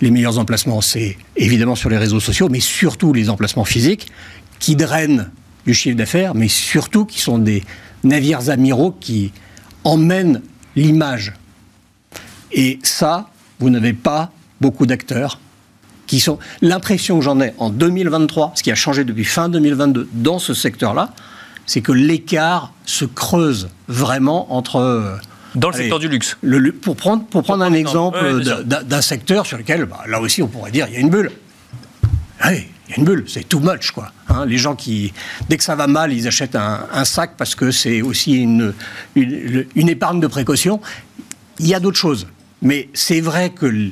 [0.00, 4.10] Les meilleurs emplacements, c'est évidemment sur les réseaux sociaux, mais surtout les emplacements physiques
[4.58, 5.30] qui drainent
[5.68, 7.62] du chiffre d'affaires, mais surtout qui sont des
[8.02, 9.32] navires amiraux qui
[9.84, 10.40] emmènent
[10.76, 11.34] l'image.
[12.52, 13.28] Et ça,
[13.58, 15.38] vous n'avez pas beaucoup d'acteurs
[16.06, 16.38] qui sont.
[16.62, 20.54] L'impression que j'en ai en 2023, ce qui a changé depuis fin 2022 dans ce
[20.54, 21.12] secteur-là,
[21.66, 24.76] c'est que l'écart se creuse vraiment entre.
[24.76, 25.16] euh,
[25.54, 25.84] Dans le Allez.
[25.84, 26.38] secteur du luxe.
[26.40, 30.42] le- pour prendre, pour prendre un exemple ouais, d'un- secteur sur lequel, bah, là aussi,
[30.42, 31.30] on pourrait dire, il y a une bulle.
[32.46, 34.12] Oui, il y a une bulle, c'est too much, quoi.
[34.28, 35.12] Hein, les gens qui,
[35.48, 38.72] dès que ça va mal, ils achètent un, sac parce que c'est aussi une,
[39.14, 40.80] une, épargne de précaution.
[41.58, 42.26] Il y a d'autres choses.
[42.62, 43.90] Mais c'est vrai que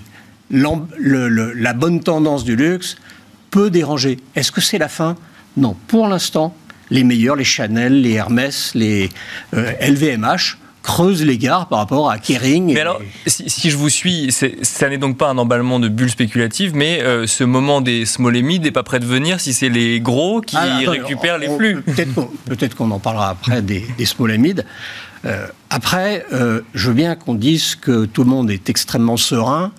[0.50, 2.96] la bonne tendance du luxe
[3.50, 4.18] peut déranger.
[4.34, 5.16] Est-ce que c'est la fin?
[5.56, 5.76] Non.
[5.88, 6.56] Pour l'instant,
[6.90, 9.10] les meilleurs, les Chanel, les Hermès, les
[9.54, 10.56] euh, LVMH,
[10.86, 12.66] creusent l'écart par rapport à Kering.
[12.66, 14.30] Mais et- alors, si, si je vous suis,
[14.62, 18.34] ça n'est donc pas un emballement de bulles spéculatives, mais euh, ce moment des small
[18.40, 21.82] n'est pas prêt de venir si c'est les gros qui Ah, récupèrent les flux.
[21.82, 24.32] Peut-être qu'on peut en parlera après des, des small.
[25.24, 29.72] Euh, après, euh, je veux bien qu'on dise que tout le monde est extrêmement serein.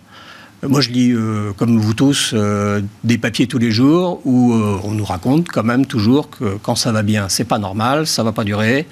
[0.67, 2.33] Moi, je lis, euh, comme vous tous,
[3.03, 6.91] des papiers tous les jours où on nous raconte quand même toujours que quand ça
[6.91, 8.87] va bien, c'est pas normal, ça va pas durer.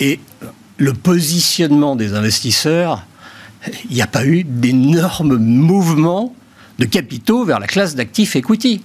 [0.00, 0.20] Et
[0.78, 3.04] le positionnement des investisseurs,
[3.90, 6.34] il n'y a pas eu d'énormes mouvements
[6.78, 8.82] de capitaux vers la classe d'actifs equity.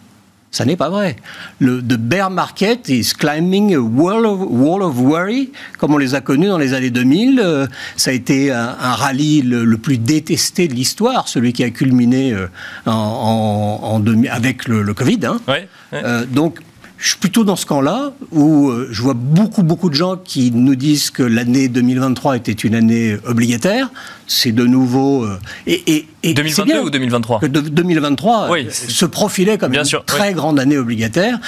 [0.53, 1.15] Ça n'est pas vrai.
[1.59, 6.13] Le the bear market is climbing a wall of, wall of worry, comme on les
[6.13, 7.39] a connus dans les années 2000.
[7.41, 11.63] Euh, ça a été un, un rallye le, le plus détesté de l'histoire, celui qui
[11.63, 12.47] a culminé euh,
[12.85, 15.19] en, en- en 2000 avec le, le Covid.
[15.25, 15.39] hein.
[15.47, 16.01] Ouais, ouais.
[16.03, 16.59] Euh, donc,
[17.01, 20.51] je suis plutôt dans ce camp-là où euh, je vois beaucoup, beaucoup de gens qui
[20.51, 23.89] nous disent que l'année 2023 était une année obligataire.
[24.27, 25.23] C'est de nouveau.
[25.25, 29.05] euh, et, et, et c'est 2022 bien ou 2023 que de- 2023 Oui, euh, se
[29.05, 30.33] profilait comme Bien une sûr, très oui.
[30.35, 31.39] grande année obligataire.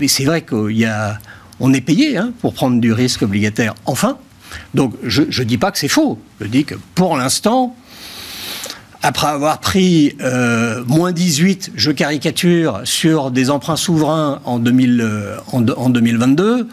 [0.00, 1.18] Mais c'est vrai qu'il y a.
[1.60, 4.18] On est payé hein, pour prendre du risque obligataire, enfin.
[4.74, 6.18] Donc, je ne dis pas que c'est faux.
[6.40, 7.76] Je dis que pour l'instant,
[9.02, 15.36] après avoir pris euh, moins 18, je caricature, sur des emprunts souverains en, 2000, euh,
[15.52, 16.68] en, de- en 2022,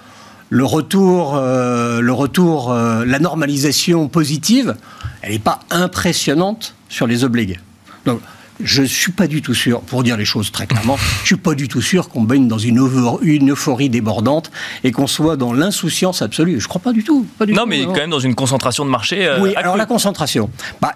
[0.49, 4.75] le retour, euh, le retour la normalisation positive,
[5.21, 7.59] elle n'est pas impressionnante sur les obligues.
[8.05, 8.19] Donc,
[8.63, 11.25] je ne suis pas du tout sûr, pour dire les choses très clairement, je ne
[11.25, 14.49] suis pas du tout sûr qu'on baigne dans une, euphor- une euphorie débordante
[14.83, 16.59] et qu'on soit dans l'insouciance absolue.
[16.59, 17.25] Je ne crois pas du tout.
[17.37, 19.17] pas du Non, tout, mais quand même dans une concentration de marché.
[19.41, 19.55] oui, accrue.
[19.55, 20.49] alors la concentration.
[20.81, 20.93] Bah,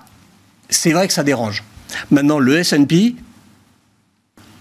[0.70, 1.64] c'est vrai que ça dérange.
[2.12, 3.16] Maintenant, le S&P,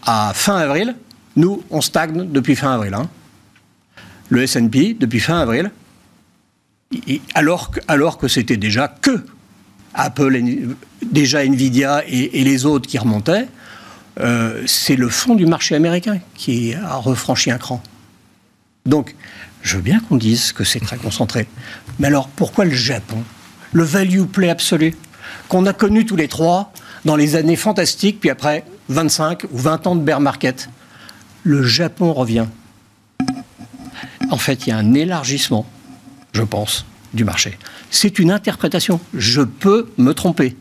[0.04, 0.96] à fin avril,
[1.36, 2.94] nous, on stagne depuis fin avril.
[2.94, 3.08] hein.
[4.30, 5.70] Le S&P, depuis fin avril,
[7.34, 9.24] alors que, c'était déjà que
[9.94, 10.42] Apple,
[11.02, 13.46] déjà Nvidia et, et les autres qui remontaient,
[14.20, 17.82] euh, c'est le fond du marché américain qui a refranchi un cran.
[18.86, 19.14] Donc,
[19.62, 21.46] je veux bien qu'on dise que c'est très concentré.
[21.98, 23.22] Mais alors, pourquoi le Japon?
[23.72, 24.94] Le value play absolu?
[25.48, 26.72] Qu'on a connu tous les trois
[27.04, 30.68] dans les années fantastiques, puis après 25 ou 20 ans de bear market.
[31.42, 32.46] Le Japon revient.
[34.30, 35.66] En fait, il y a un élargissement,
[36.32, 37.58] je pense, du marché.
[37.90, 39.00] C'est une interprétation.
[39.14, 40.56] Je peux me tromper.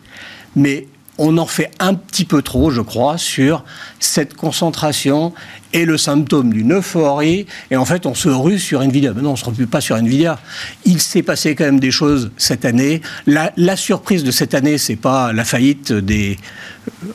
[0.56, 3.64] Mais on en fait un petit peu trop, je crois, sur
[4.00, 5.34] cette concentration
[5.74, 7.46] et le symptôme d'une euphorie.
[7.72, 9.14] Et en fait, on se rue sur Nvidia.
[9.14, 10.40] Mais non, on ne se rue pas sur Nvidia.
[10.86, 13.02] Il s'est passé quand même des choses cette année.
[13.26, 16.38] La, surprise de cette année, c'est pas la faillite des.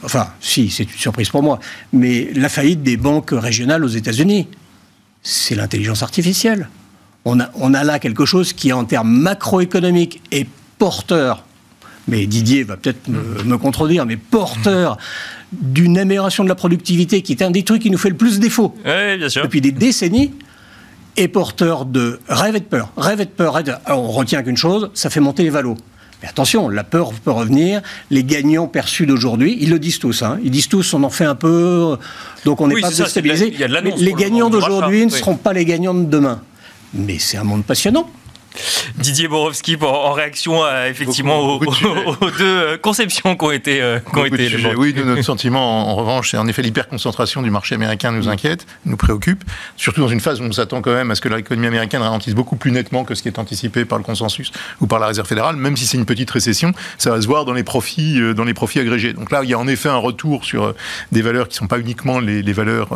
[0.04, 1.58] Enfin, si, c'est une surprise pour moi.
[1.92, 4.48] Mais la faillite des banques régionales aux États-Unis.
[5.22, 6.68] C'est l'intelligence artificielle.
[7.24, 11.44] On a, on a là quelque chose qui, en termes macroéconomiques, est porteur
[12.08, 14.98] mais Didier va peut-être me, me contredire, mais porteur
[15.52, 18.40] d'une amélioration de la productivité, qui est un des trucs qui nous fait le plus
[18.40, 19.42] défaut Oui, bien sûr.
[19.42, 20.32] depuis des décennies,
[21.16, 22.90] est porteur de rêve et de peur.
[22.96, 23.54] Rêve et de peur.
[23.54, 25.76] rêve de- Alors, on retient qu'une chose, ça fait monter les valos.
[26.22, 27.82] Mais attention, la peur peut revenir.
[28.10, 30.22] Les gagnants perçus d'aujourd'hui, ils le disent tous.
[30.22, 30.38] hein.
[30.42, 31.98] Ils disent tous, on en fait un peu,
[32.44, 33.52] donc on n'est Oui, pas déstabilisé.
[33.98, 35.18] les gagnants d'aujourd'hui ne oui.
[35.18, 36.40] seront pas les gagnants de demain.
[36.94, 38.08] Mais c'est un monde passionnant.
[38.96, 44.24] Didier Borowski, en réaction à, effectivement aux, deux euh, conceptions qui ont été, euh, ont
[44.24, 48.66] été Oui, notre sentiment, en, revanche, c'est en effet l'hyperconcentration du marché américain nous inquiète,
[48.84, 49.44] nous préoccupe,
[49.76, 52.34] surtout dans une phase où on s'attend quand même à ce que l'économie américaine ralentisse
[52.34, 55.26] beaucoup plus nettement que ce qui est anticipé par le consensus ou par la Réserve
[55.26, 58.34] fédérale, même si c'est une petite récession, ça va se voir dans les profits, euh,
[58.34, 59.12] dans les profits agrégés.
[59.12, 60.74] Donc là, il y a en effet un retour sur
[61.10, 62.90] des valeurs qui ne sont pas uniquement les, valeurs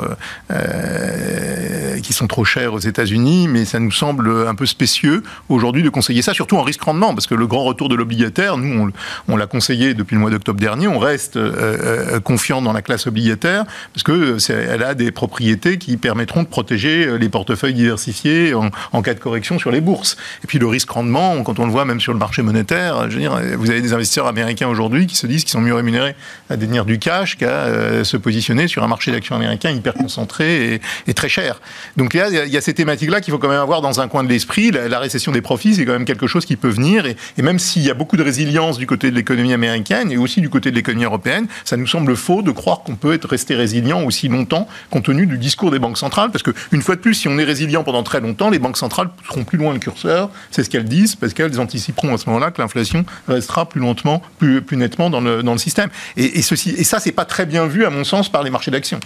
[2.03, 5.89] qui sont trop chères aux États-Unis, mais ça nous semble un peu spécieux aujourd'hui de
[5.89, 8.91] conseiller ça, surtout en risque rendement, parce que le grand retour de l'obligataire, nous,
[9.29, 12.83] on, l'a conseillé depuis le mois d'octobre dernier, on reste euh, euh, confiant dans la
[12.83, 17.75] classe obligataire, parce que elle a des propriétés qui permettront de protéger euh, les portefeuilles
[17.75, 20.17] diversifiés en, cas de correction sur les bourses.
[20.43, 23.15] Et puis le risque rendement, quand on le voit même sur le marché monétaire, je
[23.15, 26.17] veux dire, vous avez des investisseurs américains aujourd'hui qui se disent qu'ils sont mieux rémunérés
[26.51, 31.15] à détenir du cash qu'à se positionner sur un marché d'actions américain hyper concentré et,
[31.15, 31.61] très cher.
[31.97, 34.29] Donc il y a ces thématiques-là qu'il faut quand même avoir dans un coin de
[34.29, 34.71] l'esprit.
[34.71, 37.07] La récession des profits, c'est quand même quelque chose qui peut venir.
[37.07, 40.41] Et, même s'il y a beaucoup de résilience du côté de l'économie américaine et aussi
[40.41, 43.55] du côté de l'économie européenne, ça nous semble faux de croire qu'on peut être resté
[43.55, 46.31] résilient aussi longtemps compte tenu du discours des banques centrales.
[46.31, 49.11] Parce qu'une fois de plus, si on est résilient pendant très longtemps, les banques centrales
[49.29, 50.31] seront plus loin le curseur.
[50.51, 54.23] C'est ce qu'elles disent parce qu'elles anticiperont à ce moment-là que l'inflation restera plus lentement,
[54.39, 55.91] plus, nettement dans le, dans le système.
[56.17, 58.51] Et, et, ceci, et ça, c'est pas très bien vu, à mon sens, par les
[58.51, 59.01] marchés d'actions.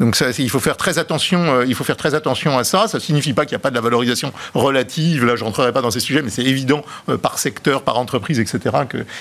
[0.00, 1.40] Donc il faut faire très attention.
[1.44, 2.88] Euh, il faut faire très attention à ça.
[2.88, 5.24] Ça signifie pas qu'il n'y a pas de la valorisation relative.
[5.24, 8.40] Là, je rentrerai pas dans ces sujets, mais c'est évident euh, par secteur, par entreprise,
[8.40, 8.76] etc.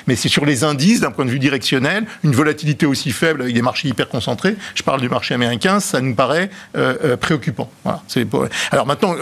[0.08, 3.54] Mais c'est sur les indices, d'un point de vue directionnel, une volatilité aussi faible avec
[3.54, 4.56] des marchés hyper concentrés.
[4.76, 7.69] Je parle du marché américain, ça nous paraît euh, préoccupant.
[8.71, 9.15] Alors maintenant,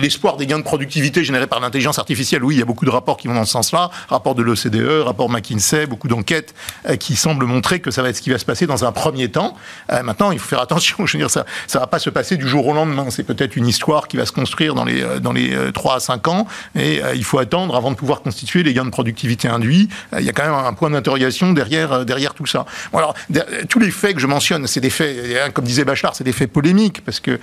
[0.00, 2.90] l'espoir des gains de productivité générés par l'intelligence artificielle, oui, il y a beaucoup de
[2.90, 3.90] rapports qui vont dans ce sens-là.
[4.08, 6.54] Rapport de l'OCDE, rapport McKinsey, beaucoup d'enquêtes
[6.98, 9.30] qui semblent montrer que ça va être ce qui va se passer dans un premier
[9.30, 9.56] temps.
[10.02, 11.06] maintenant, il faut faire attention.
[11.06, 13.06] Je veux dire, ça ça va pas se passer du jour au lendemain.
[13.10, 15.96] C'est peut-être une histoire qui va se construire dans les, euh, dans les 3 euh,
[15.96, 16.46] à 5 ans.
[16.74, 19.88] Et euh, il faut attendre avant de pouvoir constituer les gains de productivité induits.
[20.18, 22.64] il y a quand même un point d'interrogation derrière, derrière tout ça.
[22.92, 23.14] Alors,
[23.68, 26.32] tous les faits que je mentionne, c'est des faits, hein, comme disait Bachelard, c'est des
[26.32, 27.38] faits polémiques parce que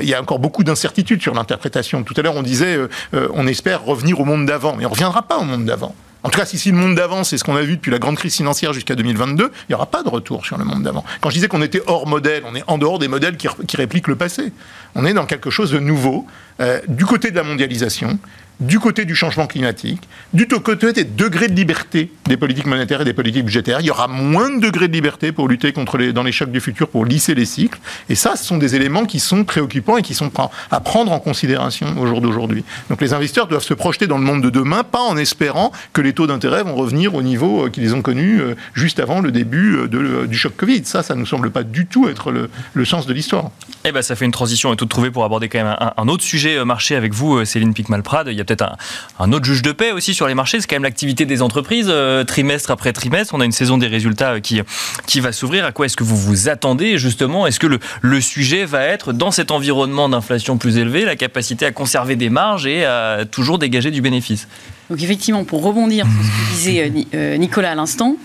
[0.00, 2.02] il y a encore beaucoup d'incertitudes sur l'interprétation.
[2.02, 2.78] Tout à l'heure, on disait,
[3.12, 5.94] on espère revenir au monde d'avant, mais on reviendra pas au monde d'avant.
[6.24, 8.16] En tout cas, si, le monde d'avant, c'est ce qu'on a vu depuis la grande
[8.16, 11.04] crise financière jusqu'à 2022, il n'y aura pas de retour sur le monde d'avant.
[11.20, 14.08] Quand je disais qu'on était hors modèle, on est en dehors des modèles qui, répliquent
[14.08, 14.52] le passé.
[14.94, 16.26] On est dans quelque chose de nouveau,
[16.60, 18.18] euh, du côté de la mondialisation,
[18.62, 20.00] du côté du changement climatique,
[20.32, 23.80] du côté des degrés de liberté des politiques monétaires et des politiques budgétaires.
[23.80, 26.52] Il y aura moins de degrés de liberté pour lutter contre les, dans les chocs
[26.52, 27.78] du futur, pour lisser les cycles.
[28.08, 30.30] Et ça, ce sont des éléments qui sont préoccupants et qui sont
[30.70, 32.64] à prendre en considération au jour d'aujourd'hui.
[32.88, 36.00] Donc les investisseurs doivent se projeter dans le monde de demain, pas en espérant que
[36.00, 39.32] les taux d'intérêt vont revenir au niveau euh, qu'ils ont connu euh, juste avant le
[39.32, 40.84] début du choc Covid.
[40.84, 43.50] Ça, ça ne nous semble pas du tout être le, sens de l'histoire.
[43.84, 46.22] Eh ben, ça fait une transition et tout trouvé pour aborder quand même un, autre
[46.22, 48.28] sujet marché avec vous, Céline Picmalprade.
[48.30, 48.76] Il y a peut-être
[49.18, 51.86] un, autre juge de paix aussi sur les marchés, c'est quand même l'activité des entreprises,
[51.88, 53.34] euh, trimestre après trimestre.
[53.34, 54.60] On a une saison des résultats qui,
[55.06, 55.64] qui va s'ouvrir.
[55.64, 57.46] À quoi est-ce que vous vous attendez justement?
[57.46, 61.66] Est-ce que le, le, sujet va être, dans cet environnement d'inflation plus élevé, la capacité
[61.66, 64.48] à conserver des marges et à toujours dégager du bénéfice?
[64.90, 68.16] Donc effectivement, pour rebondir sur ce que disait euh, euh, Nicolas à l'instant,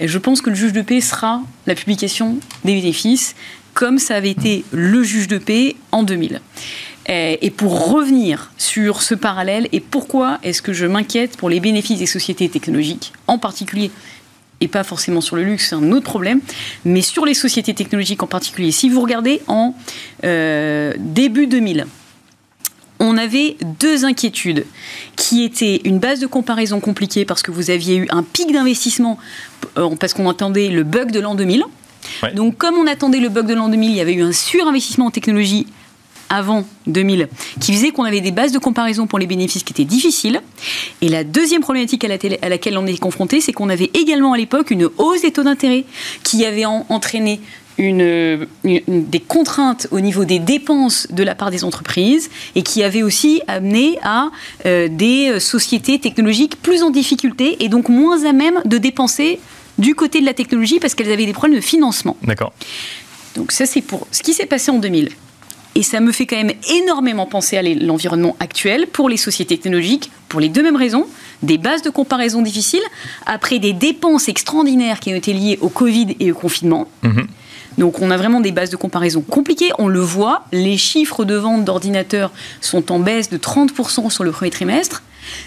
[0.00, 3.36] je pense que le juge de paix sera la publication des bénéfices,
[3.74, 6.40] comme ça avait été le juge de paix en 2000.
[7.08, 11.60] Euh, et pour revenir sur ce parallèle et pourquoi est-ce que je m'inquiète pour les
[11.60, 13.90] bénéfices des sociétés technologiques, en particulier
[14.62, 16.40] et pas forcément sur le luxe, c'est un autre problème,
[16.86, 18.70] mais sur les sociétés technologiques en particulier.
[18.70, 19.74] Si vous regardez en
[20.24, 21.86] euh, début 2000,
[22.98, 24.64] on avait deux inquiétudes
[25.14, 29.18] qui étaient une base de comparaison compliquée parce que vous aviez eu un pic d'investissement
[29.76, 31.64] euh, parce qu'on entendait le bug de l'an 2000.
[32.34, 35.06] Donc comme on attendait le bug de l'an 2000, il y avait eu un surinvestissement
[35.06, 35.66] en technologie
[36.28, 37.28] avant 2000,
[37.60, 40.40] qui faisait qu'on avait des bases de comparaison pour les bénéfices qui étaient difficiles.
[41.00, 44.70] Et la deuxième problématique à, laquelle on est confronté, c'est qu'on avait également à l'époque
[44.70, 45.84] une hausse des taux d'intérêt
[46.22, 47.40] qui avait entraîné
[47.78, 53.02] une, des contraintes au niveau des dépenses de la part des entreprises et qui avait
[53.02, 54.30] aussi amené à
[54.64, 59.40] euh, des sociétés technologiques plus en difficulté et donc moins à même de dépenser
[59.78, 62.16] du côté de la technologie parce qu'elles avaient des problèmes de financement.
[62.22, 62.52] D'accord.
[63.34, 65.10] Donc ça c'est pour ce qui s'est passé en 2000.
[65.76, 70.10] Et ça me fait quand même énormément penser à l'environnement actuel pour les sociétés technologiques,
[70.30, 71.06] pour les deux mêmes raisons.
[71.42, 72.80] Des bases de comparaison difficiles,
[73.26, 76.88] après des dépenses extraordinaires qui ont été liées au Covid et au confinement.
[77.02, 77.26] Mhm.
[77.76, 79.68] Donc on a vraiment des bases de comparaison compliquées.
[79.78, 84.30] On le voit, les chiffres de vente d'ordinateurs sont en baisse de 30% sur le
[84.30, 85.02] premier trimestre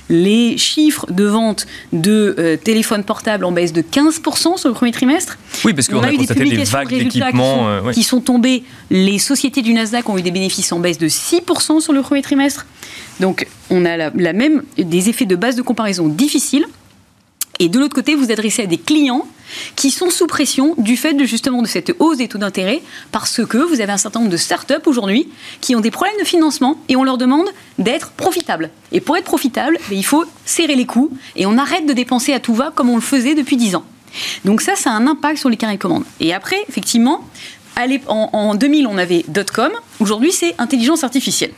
[0.10, 4.92] les chiffres de vente de euh, téléphones portables en baisse de 15% sur le premier
[4.92, 5.38] trimestre.
[5.66, 8.64] Oui, parce qu'on a, eu des publications de euh, qui, sont, tombés.
[8.90, 12.22] Les sociétés du Nasdaq ont eu des bénéfices en baisse de 6% sur le premier
[12.22, 12.66] trimestre.
[13.20, 16.66] Donc, on a la, même, des effets de base de comparaison difficiles.
[17.60, 19.28] Et de l'autre côté, vous adressez à des clients
[19.76, 22.82] qui sont sous pression du fait de justement de cette hausse des taux d'intérêt
[23.12, 25.28] parce que vous avez un certain nombre de startups aujourd'hui
[25.60, 27.48] qui ont des problèmes de financement et on leur demande
[27.78, 28.70] d'être profitables.
[28.92, 32.32] Et pour être profitable, ben, il faut serrer les coûts et on arrête de dépenser
[32.34, 33.84] à tout va comme on le faisait depuis 10 ans.
[34.46, 36.06] Donc ça, ça a un impact sur les carnets de commandes.
[36.20, 37.26] Et après, effectivement,
[38.08, 39.72] en, en 2000, on avait .com.
[40.00, 41.52] Aujourd'hui, c'est intelligence artificielle.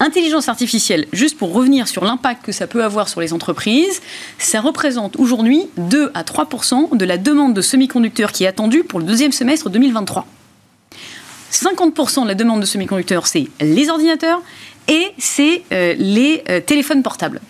[0.00, 4.00] Intelligence artificielle, juste pour revenir sur l'impact que ça peut avoir sur les entreprises,
[4.38, 6.48] ça représente aujourd'hui 2 à 3
[6.92, 10.26] de la demande de semi-conducteurs qui est attendue pour le deuxième semestre 2023.
[11.50, 14.40] 50% de la demande de semi-conducteurs, c'est les ordinateurs
[14.86, 17.40] et c'est euh, les euh, téléphones portables.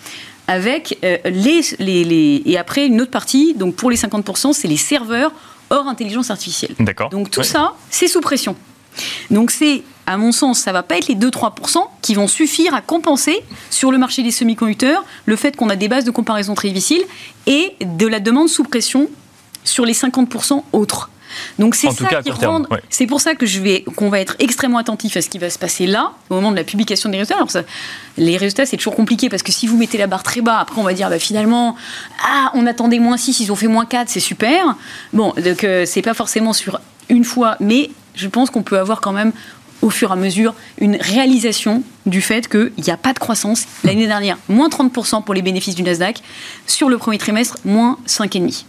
[0.47, 4.79] Avec euh, les, les, Et après, une autre partie, donc pour les 50%, c'est les
[4.79, 5.33] serveurs
[5.69, 6.75] hors intelligence artificielle.
[6.81, 7.11] D'accord.
[7.11, 8.57] Donc tout ça, c'est sous pression.
[9.31, 12.81] Donc c'est, à mon sens, ça va pas être les 2-3% qui vont suffire à
[12.81, 16.69] compenser sur le marché des semi-conducteurs le fait qu'on a des bases de comparaison très
[16.71, 17.05] difficiles
[17.47, 19.11] et de la demande sous pression
[19.65, 21.11] sur les 50% autres.
[21.59, 22.63] Donc c'est ça qui rend.
[22.89, 25.51] C'est pour ça que je vais qu'on va être extrêmement attentif à ce qui va
[25.51, 27.37] se passer là au moment de la publication des résultats.
[27.37, 27.65] Alors ça,
[28.17, 30.81] les résultats c'est toujours compliqué parce que si vous mettez la barre très bas, après
[30.81, 31.77] on va dire bah, finalement
[32.27, 34.75] ah on attendait moins 6, ils ont fait moins 4, c'est super.
[35.13, 36.81] Bon donc euh, c'est pas forcément sur
[37.11, 39.33] une fois, mais je pense qu'on peut avoir quand même
[39.83, 43.67] au fur et à mesure une réalisation du fait qu'il n'y a pas de croissance.
[43.85, 46.21] L'année dernière, moins 30% pour les bénéfices du Nasdaq.
[46.67, 48.65] Sur le premier trimestre, moins 5,5%.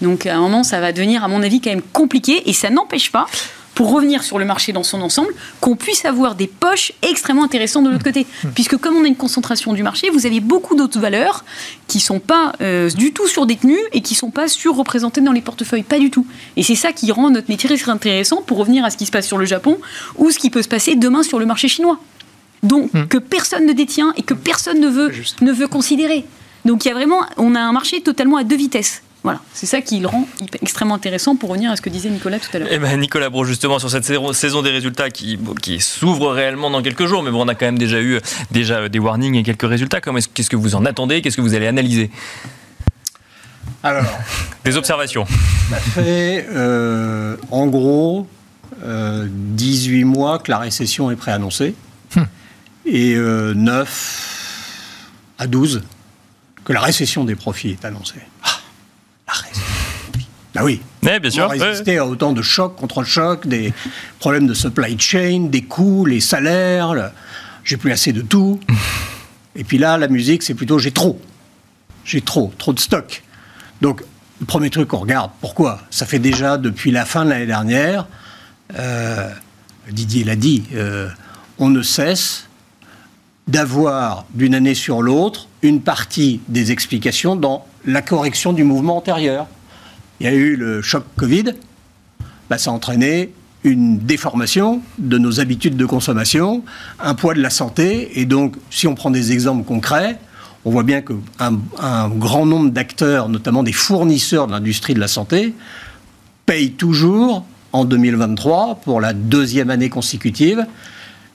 [0.00, 2.48] Donc à un moment, ça va devenir, à mon avis, quand même compliqué.
[2.48, 3.26] Et ça n'empêche pas
[3.74, 7.84] pour revenir sur le marché dans son ensemble, qu'on puisse avoir des poches extrêmement intéressantes
[7.84, 8.26] de l'autre côté.
[8.54, 11.44] Puisque comme on a une concentration du marché, vous avez beaucoup d'autres valeurs
[11.88, 15.32] qui ne sont pas euh, du tout surdétenues et qui ne sont pas surreprésentées dans
[15.32, 15.82] les portefeuilles.
[15.82, 16.26] Pas du tout.
[16.56, 19.10] Et c'est ça qui rend notre métier très intéressant pour revenir à ce qui se
[19.10, 19.78] passe sur le Japon
[20.16, 21.98] ou ce qui peut se passer demain sur le marché chinois.
[22.62, 23.06] Donc, hmm.
[23.08, 25.12] que personne ne détient et que personne ne veut,
[25.42, 26.24] ne veut considérer.
[26.64, 29.02] Donc, il y a vraiment, on a un marché totalement à deux vitesses.
[29.24, 30.28] Voilà, c'est ça qui le rend
[30.60, 32.68] extrêmement intéressant pour revenir à ce que disait Nicolas tout à l'heure.
[32.70, 36.82] Eh ben Nicolas Bro, justement, sur cette saison des résultats qui, qui s'ouvre réellement dans
[36.82, 38.20] quelques jours, mais bon, on a quand même déjà eu
[38.50, 40.02] déjà des warnings et quelques résultats.
[40.02, 41.22] Qu'est-ce que vous en attendez?
[41.22, 42.10] Qu'est-ce que vous allez analyser?
[43.82, 44.04] Alors,
[44.62, 45.24] des observations.
[45.70, 48.28] Ça fait euh, en gros
[48.84, 51.74] 18 euh, mois que la récession est préannoncée
[52.16, 52.26] hum.
[52.84, 55.82] et 9 euh, à 12
[56.64, 58.20] que la récession des profits est annoncée.
[58.42, 58.50] Ah.
[60.56, 60.80] Ah oui.
[61.02, 61.50] bien sûr.
[61.50, 63.72] résister à autant de chocs contre chocs, des
[64.20, 67.10] problèmes de supply chain, des coûts, les salaires.
[67.64, 68.60] J'ai plus assez de tout.
[69.56, 71.20] Et puis là, la musique, c'est plutôt j'ai trop.
[72.04, 73.22] J'ai trop, trop de stock.
[73.80, 74.02] Donc,
[74.40, 75.80] le premier truc qu'on regarde, pourquoi?
[75.90, 78.06] Ça fait déjà depuis la fin de l'année dernière,
[78.76, 79.30] euh,
[79.90, 81.08] Didier l'a dit, euh,
[81.58, 82.48] on ne cesse
[83.46, 89.46] d'avoir d'une année sur l'autre une partie des explications dans la correction du mouvement antérieur.
[90.20, 91.54] Il y a eu le choc Covid,
[92.48, 93.32] bah, ça a entraîné
[93.64, 96.62] une déformation de nos habitudes de consommation,
[97.00, 100.18] un poids de la santé, et donc si on prend des exemples concrets,
[100.66, 105.08] on voit bien qu'un un grand nombre d'acteurs, notamment des fournisseurs de l'industrie de la
[105.08, 105.54] santé,
[106.46, 110.64] payent toujours en 2023, pour la deuxième année consécutive,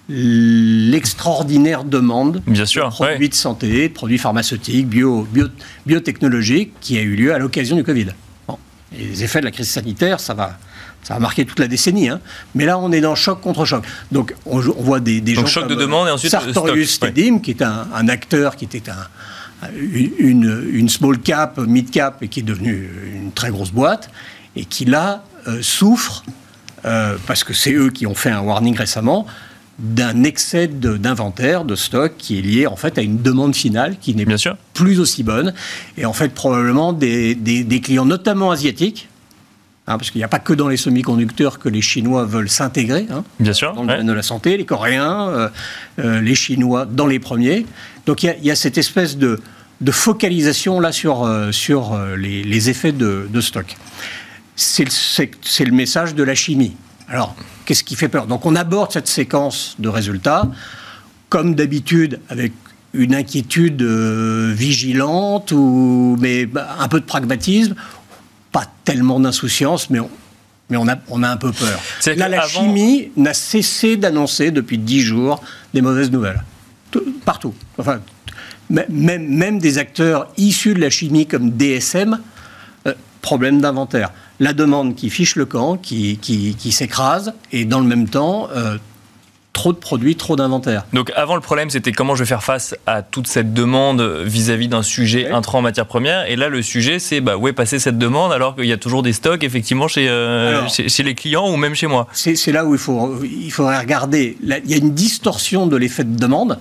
[0.10, 5.28] l'extraordinaire demande Bien sûr, de produits de santé, de produits pharmaceutiques, bio,
[5.86, 8.07] biotechnologiques qui a eu lieu à l'occasion du Covid.
[8.97, 10.57] Et les effets de la crise sanitaire, ça va,
[11.03, 12.10] ça va marquer toute la décennie.
[12.10, 12.22] Hein.
[12.55, 13.86] Mais là, on est dans choc contre choc.
[14.12, 17.62] Donc, on, voit des, des Donc, choc de demande et ensuite Sartorius Stedim, qui est
[17.62, 22.89] un, acteur, qui était un, une, une, small cap, mid cap, et qui est devenu
[23.14, 24.10] une très grosse boîte,
[24.55, 26.24] et qui là euh, souffre,
[26.86, 29.28] euh, parce que c'est eux qui ont fait un warning récemment,
[29.80, 34.14] d'un excès d'inventaire, de, stock qui est lié en fait à une demande finale qui
[34.14, 34.26] n'est
[34.74, 35.54] plus aussi bonne.
[35.98, 39.08] Et en fait, probablement des, des, clients, notamment asiatiques,
[39.88, 43.08] hein, parce qu'il n'y a pas que dans les semi-conducteurs que les Chinois veulent s'intégrer.
[43.10, 43.74] Hein, Bien sûr.
[43.74, 45.50] Dans le domaine de la santé, les Coréens, euh,
[46.00, 47.66] euh, les Chinois dans les premiers.
[48.06, 49.40] Donc il y, a cette espèce de,
[49.80, 53.78] de focalisation là sur, euh, sur les, les, effets de, de stock.
[54.58, 54.84] C'est
[55.64, 56.76] le message de la chimie.
[57.08, 57.34] Alors,
[57.70, 60.47] qu'est-ce qui fait peur Donc, on aborde cette séquence de résultats,
[61.30, 62.51] comme d'habitude, avec
[62.93, 67.76] une inquiétude euh, vigilante, ou, mais bah, un peu de pragmatisme,
[68.51, 70.09] pas tellement d'insouciance, mais on,
[70.72, 71.80] mais on a, on a un peu peur.
[72.17, 75.39] Là, la chimie n'a cessé d'annoncer depuis dix jours
[75.76, 76.41] des mauvaises nouvelles.
[77.24, 77.53] partout.
[77.78, 77.99] Enfin,
[78.72, 82.20] même, même des acteurs issus de la chimie comme DSM,
[82.88, 87.86] euh, problème d'inventaire la demande qui fiche le camp, qui, qui, s'écrase, et dans le
[87.86, 88.78] même temps, euh,
[89.54, 90.86] trop de produits, trop d'inventaire.
[90.94, 94.70] Donc avant le problème c'était comment je vais faire face à toute cette demande vis-à-vis
[94.70, 97.80] d'un sujet intrant en matière première et là le sujet c'est bah, où est passée
[97.80, 101.52] cette demande alors qu'il y a toujours des stocks effectivement chez, euh, chez, les clients
[101.52, 102.08] ou même chez moi.
[102.14, 104.38] C'est là où il, faut, il faudrait regarder.
[104.42, 106.60] il y a une distorsion de l'effet de demande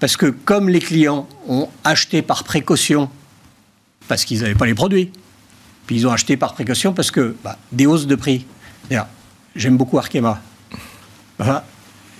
[0.00, 3.10] parce que comme les clients ont acheté par précaution
[4.08, 5.12] parce qu'ils n'avaient pas les produits,
[5.88, 8.44] puis ils ont acheté par précaution parce que bah, des hausses de prix.
[9.56, 10.38] J'aime beaucoup Arkema.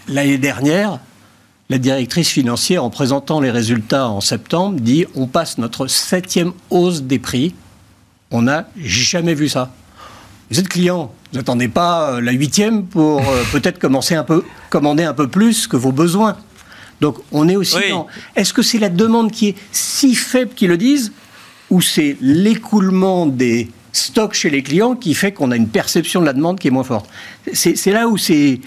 [0.09, 1.01] L'année dernière,
[1.69, 7.03] la directrice financière, en présentant les résultats en septembre, dit on passe notre septième hausse
[7.03, 7.55] des prix.
[8.31, 9.71] On n'a jamais vu ça.
[10.51, 14.45] Vous êtes client, vous n'attendez pas euh, la huitième pour euh, peut-être commencer un peu,
[14.71, 16.39] commander un peu plus que vos besoins.
[17.03, 18.07] Donc on est aussi dans.
[18.35, 21.12] Est-ce que c'est la demande qui est si faible qu'ils le disent,
[21.71, 26.27] ou c'est l'écoulement des stocks chez les clients qui fait qu'on a une perception de
[26.27, 27.09] la demande qui est moins forte
[27.53, 28.61] C'est là où c'est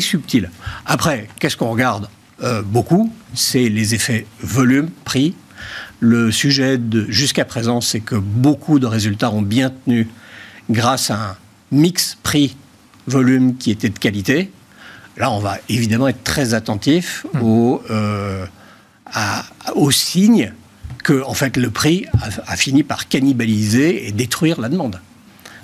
[0.00, 0.50] subtil.
[0.86, 2.08] Après, qu'est-ce qu'on regarde
[2.42, 3.12] euh, beaucoup?
[3.34, 5.34] C'est les effets volume, prix.
[6.00, 10.08] Le sujet jusqu'à présent, c'est que beaucoup de résultats ont bien tenu
[10.70, 11.36] grâce à un
[11.70, 14.50] mix prix-volume qui était de qualité.
[15.16, 17.42] Là, on va évidemment être très attentif mmh.
[17.42, 18.44] aux, euh,
[19.74, 20.52] aux signes
[21.02, 22.06] que en fait, le prix
[22.46, 25.00] a fini par cannibaliser et détruire la demande.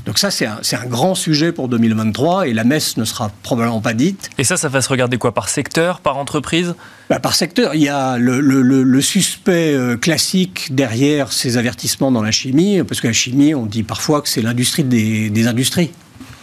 [0.08, 3.92] Donc ça, c'est un, grand sujet pour 2023 et la messe ne sera probablement pas
[3.92, 4.30] dite.
[4.38, 6.74] Et ça, ça va se regarder quoi Par secteur Par entreprise?
[7.10, 7.74] Bah, Par secteur.
[7.74, 13.06] Il y a le, suspect euh, classique derrière ces avertissements dans la chimie, parce que
[13.08, 15.90] la chimie, on dit parfois que c'est l'industrie des, industries.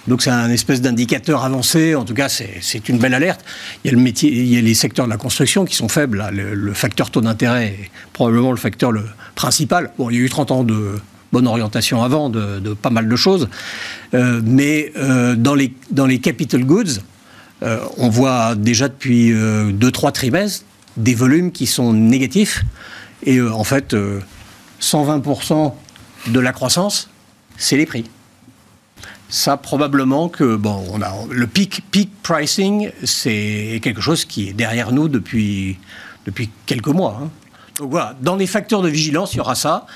[0.08, 1.96] Donc c'est un espèce d'indicateur avancé.
[1.96, 3.44] En tout cas, c'est une belle alerte.
[3.84, 6.24] Il y a les secteurs de la construction qui sont faibles.
[6.32, 8.92] Le, facteur taux d'intérêt est probablement le facteur
[9.34, 9.92] principal.
[9.98, 11.00] Bon, il y a eu 30 ans de
[11.32, 13.50] bonne orientation avant de, pas mal de choses.
[14.14, 17.02] Euh, mais euh, dans, les, dans les capital goods,
[17.64, 20.66] euh, on voit déjà depuis 2-3 trimestres
[20.98, 22.64] des volumes qui sont négatifs.
[23.24, 23.96] Et en fait,
[24.82, 25.74] 120%
[26.28, 27.10] de la croissance,
[27.58, 28.06] c'est les prix.
[29.36, 34.54] Ça, probablement que bon, on a le peak, peak pricing, c'est quelque chose qui est
[34.54, 35.78] derrière nous depuis,
[36.26, 37.20] depuis quelques mois.
[37.22, 37.30] Hein.
[37.78, 39.88] Donc voilà, dans les facteurs de vigilance, il y aura ça.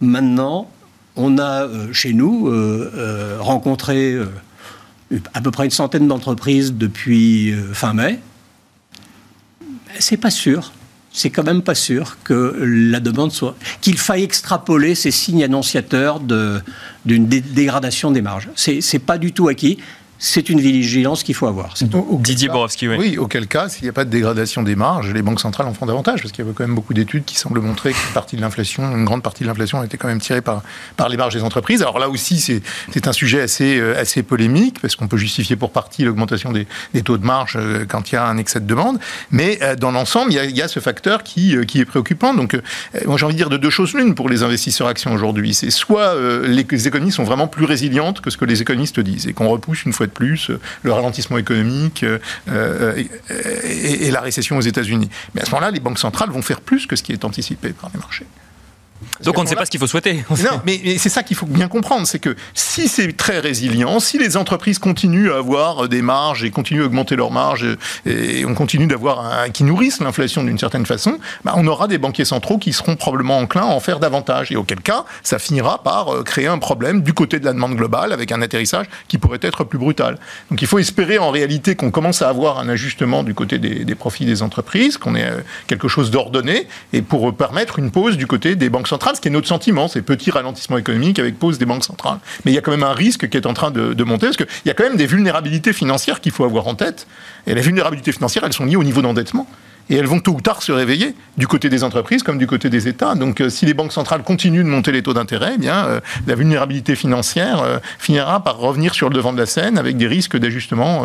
[0.00, 0.70] Maintenant,
[1.14, 4.16] on a euh, chez nous euh, euh, rencontré
[5.34, 8.18] à peu près une centaine d'entreprises depuis fin mai.
[9.98, 10.72] C'est pas sûr.
[11.12, 13.56] C'est quand même pas sûr que la demande soit.
[13.80, 18.48] qu'il faille extrapoler ces signes annonciateurs d'une dégradation des marges.
[18.56, 19.78] C'est pas du tout acquis
[20.24, 21.74] c'est une vigilance qu'il faut avoir.
[22.20, 22.94] Didier Borowski, oui.
[22.96, 25.74] Oui, auquel cas, s'il n'y a pas de dégradation des marges, les banques centrales en
[25.74, 28.36] font davantage, parce qu'il y avait quand même beaucoup d'études qui semblent montrer qu'une partie
[28.36, 30.62] de l'inflation, une grande partie de l'inflation a été quand même tirée par,
[30.96, 31.82] par les marges des entreprises.
[31.82, 35.72] Alors là aussi, c'est un sujet assez, euh, assez polémique, parce qu'on peut justifier pour
[35.72, 38.66] partie l'augmentation des, des, taux de marge euh, quand il y a un excès de
[38.66, 39.00] demande,
[39.32, 42.32] mais euh, dans l'ensemble, il, y, a ce facteur qui, qui est préoccupant.
[42.32, 42.56] Donc,
[43.06, 45.52] moi j'ai envie de dire de deux choses l'une pour les investisseurs actions aujourd'hui.
[45.52, 46.14] C'est soit
[46.44, 49.84] les économies sont vraiment plus résilientes que ce que les économistes disent, et qu'on repousse
[49.84, 50.50] une fois de plus,
[50.82, 53.02] le ralentissement économique euh, euh,
[53.64, 55.08] et, la récession aux États-Unis.
[55.34, 57.70] Mais à ce moment-là, les banques centrales vont faire plus que ce qui est anticipé
[57.70, 58.26] par les marchés.
[59.24, 60.24] Donc on ne sait pas ce qu'il faut souhaiter.
[60.30, 64.18] Non, mais, c'est ça qu'il faut bien comprendre, c'est que si c'est très résilient, si
[64.18, 67.66] les entreprises continuent à avoir des marges et continuent à augmenter leurs marges
[68.06, 72.24] et, on continue d'avoir qui nourrissent l'inflation d'une certaine façon, bah, on aura des banquiers
[72.24, 74.52] centraux qui seront probablement enclins à en faire davantage.
[74.52, 77.76] Et auquel cas, ça finira par euh, créer un problème du côté de la demande
[77.76, 80.18] globale avec un atterrissage qui pourrait être plus brutal.
[80.50, 83.94] Donc il faut espérer en réalité qu'on commence à avoir un ajustement du côté des,
[83.94, 88.26] profits des entreprises, qu'on ait euh, quelque chose d'ordonné et pour permettre une pause du
[88.26, 91.58] côté des banques centrales, ce qui est notre sentiment, c'est petit ralentissement économique avec pause
[91.58, 92.18] des banques centrales.
[92.44, 94.36] Mais il y a quand même un risque qui est en train de, monter, parce
[94.36, 97.06] qu'il y a quand même des vulnérabilités financières qu'il faut avoir en tête.
[97.46, 99.46] Et les vulnérabilités financières, elles sont liées au niveau d'endettement.
[99.90, 102.70] Et elles vont tôt ou tard se réveiller, du côté des entreprises comme du côté
[102.70, 103.14] des États.
[103.14, 106.00] Donc euh, si les banques centrales continuent de monter les taux d'intérêt, eh bien euh,
[106.26, 110.06] la vulnérabilité financière euh, finira par revenir sur le devant de la scène avec des
[110.06, 111.04] risques d'ajustement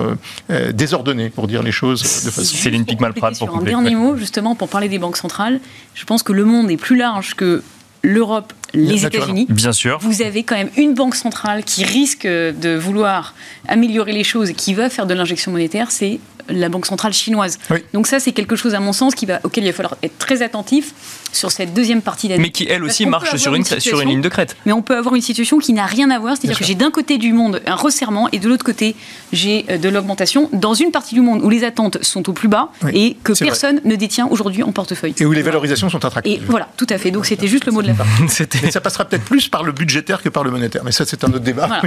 [0.74, 2.56] désordonnés, pour dire les choses de façon...
[2.56, 5.60] Céline Picmalprat pour Un dernier mot, justement, pour parler des banques centrales.
[5.96, 7.64] Je pense que le monde est plus large que
[8.04, 9.48] l'Europe, les États-Unis.
[9.50, 10.00] Bien sûr.
[10.02, 13.34] Vous avez quand même une banque centrale qui risque de vouloir
[13.68, 16.20] améliorer les choses et qui va faire de l'injection monétaire, c'est
[16.50, 17.60] la Banque centrale chinoise.
[17.94, 20.18] Donc ça, c'est quelque chose, à mon sens, qui va, auquel il va falloir être
[20.18, 20.94] très attentif
[21.38, 22.42] sur cette deuxième partie d'année.
[22.42, 24.56] Mais qui, elle aussi, marche sur une, sur une ligne de crête.
[24.66, 26.92] Mais on peut avoir une situation qui n'a rien à voir, c'est-à-dire que j'ai d'un
[26.92, 28.96] côté du monde un resserrement et de l'autre côté,
[29.32, 32.48] j'ai euh, de l'augmentation dans une partie du monde où les attentes sont au plus
[32.48, 35.14] bas et que personne ne détient aujourd'hui en portefeuille.
[35.20, 36.42] Et où les valorisations sont attractives.
[36.42, 37.12] Et voilà, tout à fait.
[37.12, 38.06] Donc c'était juste le mot de la fin.
[38.64, 40.84] Mais ça passera peut-être plus par le budgétaire que par le monétaire.
[40.84, 41.82] Mais ça, c'est un autre débat.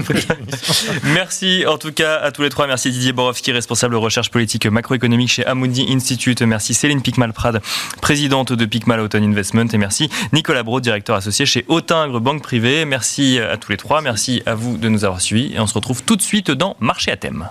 [1.05, 2.67] Merci en tout cas à tous les trois.
[2.67, 6.43] Merci Didier Borowski, responsable de recherche politique macroéconomique chez Amundi Institute.
[6.43, 7.61] Merci Céline Picmal-Prade,
[8.01, 9.40] présidente de Picmal Autumn Investment.
[9.41, 12.85] Et merci Nicolas Braud, directeur associé chez Autingre Banque Privée.
[12.85, 14.01] Merci à tous les trois.
[14.03, 15.55] Merci à vous de nous avoir suivis.
[15.55, 17.49] Et on se retrouve tout de suite dans Marché à thème.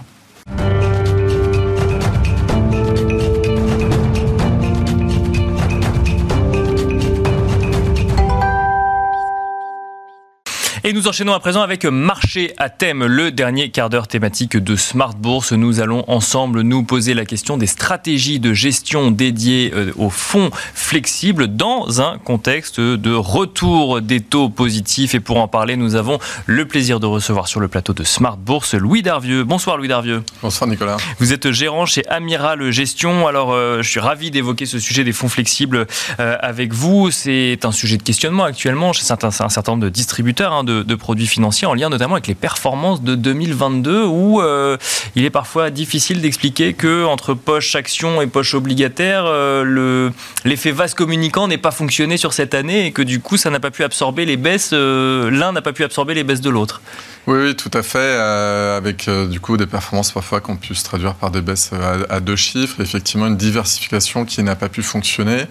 [10.85, 14.77] Et nous enchaînons à présent avec Marché à thème, le dernier quart d'heure thématique de
[14.77, 15.51] Smart Bourse.
[15.51, 20.51] Nous allons ensemble nous poser la question des stratégies de gestion dédiées euh, aux fonds
[20.73, 25.15] flexibles dans un contexte de retour des taux positifs.
[25.15, 28.37] Et pour en parler, nous avons le plaisir de recevoir sur le plateau de Smart
[28.37, 29.43] Bourse Louis Darvieux.
[29.43, 30.23] Bonsoir Louis Darvieux.
[30.41, 30.95] Bonsoir Nicolas.
[31.19, 33.27] Vous êtes gérant chez Amiral Gestion.
[33.27, 35.87] Alors, euh, je suis ravi d'évoquer ce sujet des fonds flexibles
[36.21, 37.11] euh, avec vous.
[37.11, 40.53] C'est un sujet de questionnement actuellement chez un certain nombre de distributeurs.
[40.53, 44.77] Hein, de, produits financiers en lien notamment avec les performances de 2022 où euh,
[45.15, 50.09] il est parfois difficile d'expliquer que entre poche action et poche obligataire, euh,
[50.45, 53.59] l'effet vase communicant n'est pas fonctionné sur cette année et que du coup ça n'a
[53.59, 56.81] pas pu absorber les baisses, euh, l'un n'a pas pu absorber les baisses de l'autre.
[57.27, 61.13] Oui, oui, tout à fait, avec du coup des performances parfois qu'on pu se traduire
[61.13, 61.71] par des baisses
[62.09, 65.45] à, deux chiffres, effectivement une diversification qui n'a pas pu fonctionner,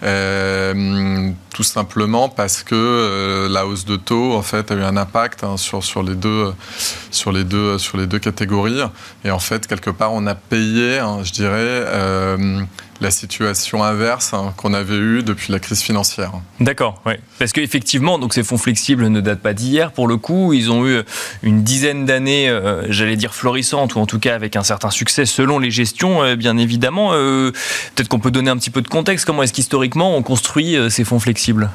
[0.00, 5.56] tout simplement parce que la hausse de taux en fait a eu un impact hein,
[5.56, 6.52] sur, sur, les deux,
[7.10, 8.80] sur, les deux, sur les deux catégories.
[9.24, 12.60] Et en fait, quelque part, on a payé, hein, je dirais, euh,
[13.00, 16.32] la situation inverse hein, qu'on avait eue depuis la crise financière.
[16.60, 17.14] D'accord, oui.
[17.38, 20.52] Parce qu'effectivement, ces fonds flexibles ne datent pas d'hier pour le coup.
[20.52, 21.02] Ils ont eu
[21.42, 25.26] une dizaine d'années, euh, j'allais dire florissantes, ou en tout cas avec un certain succès
[25.26, 27.10] selon les gestions, euh, bien évidemment.
[27.10, 29.24] Peut-être qu'on peut donner un petit peu de contexte.
[29.24, 31.70] Comment est-ce qu'historiquement on construit ces fonds flexibles?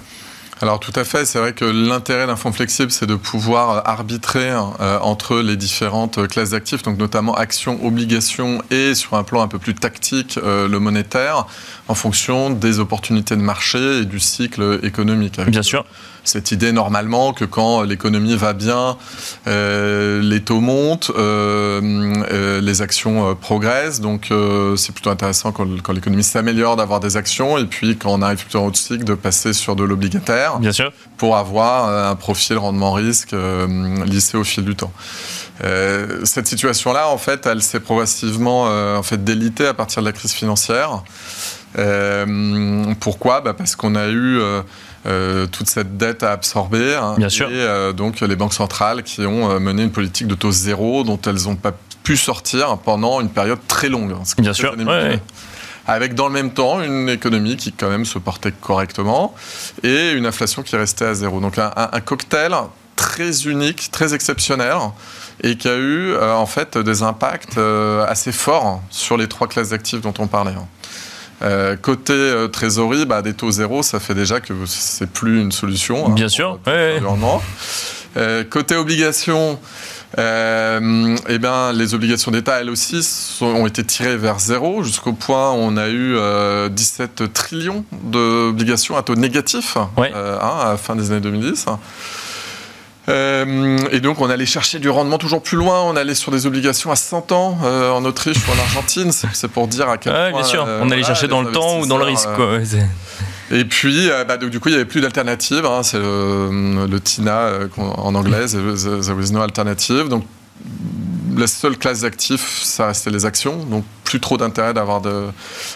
[0.64, 4.49] Alors tout à fait, c'est vrai que l'intérêt d'un fonds flexible, c'est de pouvoir arbitrer
[4.49, 9.49] euh, entre les différentes classes d'actifs, donc notamment actions, obligations et sur un plan un
[9.49, 11.47] peu plus tactique, euh, le monétaire,
[11.89, 15.38] en fonction des opportunités de marché et du cycle économique.
[15.41, 15.84] Bien sûr
[16.24, 18.97] cette idée normalement que quand l'économie va bien,
[19.47, 21.82] euh, les taux montent, euh,
[22.32, 23.99] euh, les actions progressent.
[23.99, 24.32] Donc
[24.76, 28.59] c'est plutôt intéressant quand, l'économie s'améliore d'avoir des actions et puis quand on arrive plutôt
[28.59, 30.53] en haut de cycle de passer sur de l'obligataire.
[30.60, 30.91] Bien sûr.
[31.18, 33.36] Pour avoir un profil rendement-risque
[34.06, 34.91] lissé au fil du temps.
[36.24, 40.34] cette situation-là, en fait, elle s'est progressivement en fait délitée à partir de la crise
[40.34, 41.04] financière.
[42.99, 43.41] pourquoi?
[43.41, 44.39] Bah Parce qu'on a eu
[45.06, 46.95] euh, toute cette dette à absorber.
[46.95, 47.49] Hein, Bien sûr.
[47.49, 51.04] Et euh, donc les banques centrales qui ont euh, mené une politique de taux zéro
[51.04, 51.74] dont elles n'ont pas
[52.04, 54.14] pu sortir pendant une période très longue.
[54.14, 54.76] Hein, Bien sûr.
[55.88, 59.36] Avec dans le même temps une économie qui quand même se portait correctement
[59.84, 61.40] et une inflation qui restait à zéro.
[61.40, 62.54] Donc un, un cocktail
[62.96, 64.78] très unique, très exceptionnel
[65.42, 67.60] et qui a eu en fait des impacts
[68.08, 70.56] assez forts sur les trois classes d'actifs dont on parlait.
[71.44, 75.52] Euh, côté euh, trésorerie, bah, des taux zéro, ça fait déjà que c'est plus une
[75.52, 76.08] solution.
[76.08, 76.60] Hein, Bien sûr.
[78.16, 79.60] Euh, côté obligations,
[80.18, 83.01] eh bien, les obligations d'État, elles aussi,
[83.41, 86.18] ont été tirées vers zéro, jusqu'au point où on a eu
[86.70, 91.66] 17 trillions d'obligations à taux négatif hein, à la fin des années 2010.
[93.09, 96.45] Euh, et donc on allait chercher du rendement toujours plus loin, on allait sur des
[96.45, 100.14] obligations à 100 ans euh, en Autriche ou en Argentine, c'est pour dire à quel
[100.14, 100.32] point...
[100.32, 102.30] Bien sûr, euh, on allait chercher dans le temps ou dans le risque.
[102.36, 102.59] Quoi.
[103.52, 105.66] Et puis, bah, du coup, il n'y avait plus d'alternative.
[105.66, 110.08] Hein, c'est le, TINA en anglais, there is no alternative.
[110.08, 110.26] Donc,
[111.38, 113.58] la seule classe d'actifs, ça restait les actions.
[113.66, 115.02] Donc, plus trop d'intérêt d'avoir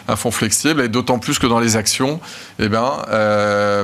[0.07, 0.82] un fonds flexible.
[0.82, 2.20] Et d'autant plus que dans les actions,
[2.59, 3.84] eh ben, euh,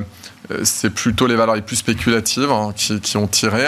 [0.64, 3.68] c'est plutôt les valeurs les plus spéculatives hein, qui, ont tiré.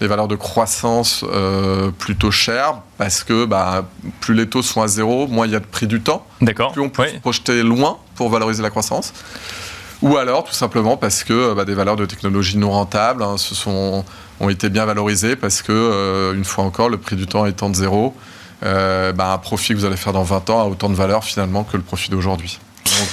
[0.00, 3.84] Les valeurs de croissance euh, plutôt chères, parce que bah,
[4.20, 6.26] plus les taux sont à zéro, moins il y a de prix du temps.
[6.40, 6.72] D'accord.
[6.72, 9.12] Plus on peut se projeter loin pour valoriser la croissance.
[10.00, 14.04] Ou alors, tout simplement, parce que bah, des valeurs de technologie non rentables hein, sont,
[14.40, 17.70] ont été bien valorisées, parce que, euh, une fois encore, le prix du temps étant
[17.70, 18.14] de zéro,
[18.62, 21.64] bah, un profit que vous allez faire dans 20 ans a autant de valeur finalement
[21.64, 22.58] que le profit d'aujourd'hui.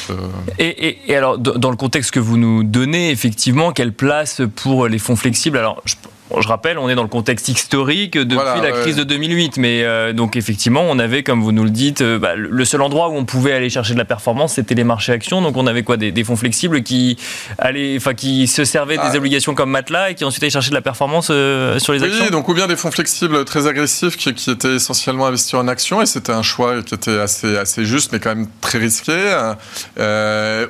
[0.09, 0.13] Euh,
[0.57, 4.99] et, et, alors, dans le contexte que vous nous donnez, effectivement, quelle place pour les
[4.99, 5.57] fonds flexibles?
[5.57, 5.95] Alors, je
[6.35, 9.57] rappelle, on est dans le contexte historique depuis la crise de 2008.
[9.57, 12.81] Mais euh, donc, effectivement, on avait, comme vous nous le dites, euh, bah, le seul
[12.81, 15.41] endroit où on pouvait aller chercher de la performance, c'était les marchés actions.
[15.41, 17.17] Donc, on avait quoi des, fonds flexibles qui,
[17.57, 19.17] allaient, qui se servaient des ah.
[19.17, 22.25] obligations comme matelas et qui ensuite allaient chercher de la performance euh, sur les actions
[22.25, 26.01] Oui, donc, ou bien des fonds flexibles très agressifs qui, étaient essentiellement investis en actions.
[26.01, 29.13] Et c'était un choix qui était assez, assez juste, mais quand même très risqué.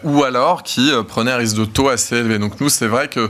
[0.03, 2.39] ou alors qui prenaient un risque de taux assez élevé.
[2.39, 3.30] Donc, nous, c'est vrai que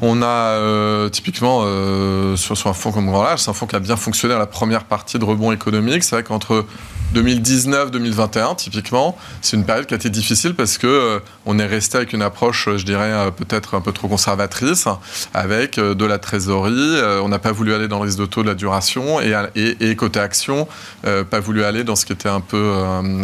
[0.00, 3.76] on a euh, typiquement euh, sur, un fonds comme Grand Large, c'est un fonds qui
[3.76, 6.04] a bien fonctionné à la première partie de rebond économique.
[6.04, 6.66] C'est vrai qu'entre
[7.14, 11.96] 2019-2021, typiquement, c'est une période qui a été difficile parce que euh, on est resté
[11.96, 14.86] avec une approche, je dirais, peut-être un peu trop conservatrice,
[15.32, 17.00] avec de la trésorerie.
[17.22, 20.20] on n'a pas voulu aller dans le risque de taux de la duration et, côté
[20.20, 20.68] action,
[21.02, 22.74] pas voulu aller dans ce qui était un peu,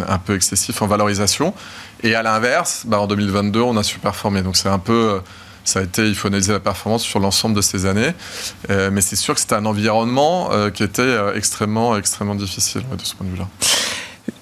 [0.07, 1.53] un peu excessif en valorisation.
[2.01, 4.41] Et à l'inverse, bah, en 2022, on a su performer.
[4.41, 5.21] Donc c'est un peu
[5.63, 8.11] ça a été, il faut analyser la performance sur l'ensemble de ces années.
[8.69, 12.81] Euh, mais c'est sûr que c'était un environnement euh, qui était euh, extrêmement, extrêmement difficile
[12.81, 13.47] de ce point de vue-là.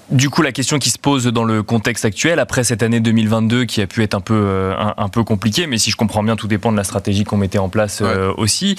[0.10, 3.64] Du coup, la question qui se pose dans le contexte actuel, après cette année 2022
[3.64, 6.48] qui a pu être un peu, un, peu compliquée, mais si je comprends bien, tout
[6.48, 8.04] dépend de la stratégie qu'on mettait en place
[8.36, 8.76] aussi.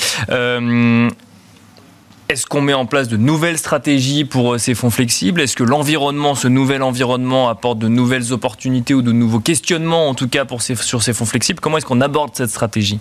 [2.33, 5.39] Est-ce qu'on met en place de nouvelles stratégies pour euh, ces fonds flexibles?
[5.43, 10.15] Est-ce que l'environnement, ce nouvel environnement, apporte de nouvelles opportunités ou de nouveaux questionnements, en
[10.15, 11.61] tout cas pour sur ces fonds flexibles?
[11.61, 13.01] Comment est-ce qu'on aborde cette stratégie?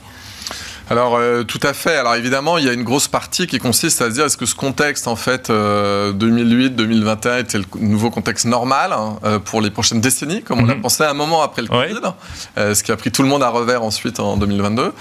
[0.90, 1.96] Alors euh, tout à fait.
[1.96, 4.46] Alors évidemment, il y a une grosse partie qui consiste à se dire est-ce que
[4.46, 10.02] ce contexte en fait 2008-2021 euh, était le nouveau contexte normal hein, pour les prochaines
[10.02, 10.82] décennies, comme on l'a mhm.
[10.82, 12.02] pensé un moment après le Covid,
[12.58, 14.92] ce qui a pris tout le monde à revers ensuite en 2022.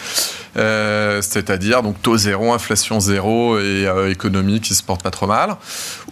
[0.54, 5.56] C'est-à-dire donc taux zéro, inflation zéro et économie qui se porte pas trop mal.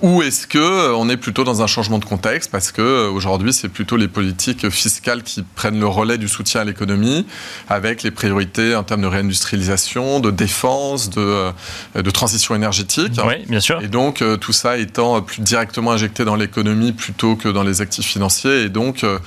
[0.01, 3.69] Ou est-ce que on est plutôt dans un changement de contexte parce que aujourd'hui c'est
[3.69, 7.27] plutôt les politiques fiscales qui prennent le relais du soutien à l'économie
[7.69, 11.53] avec les priorités en termes de réindustrialisation de défense, de, euh,
[11.95, 13.13] de transition énergétique.
[13.25, 13.81] Oui, bien sûr.
[13.83, 17.81] Et donc, euh, tout ça étant plus directement injecté dans l'économie plutôt que dans les
[17.81, 19.19] actifs financiers et donc euh,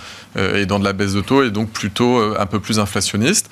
[0.55, 3.49] et dans de la baisse de taux et donc plutôt un peu plus inflationniste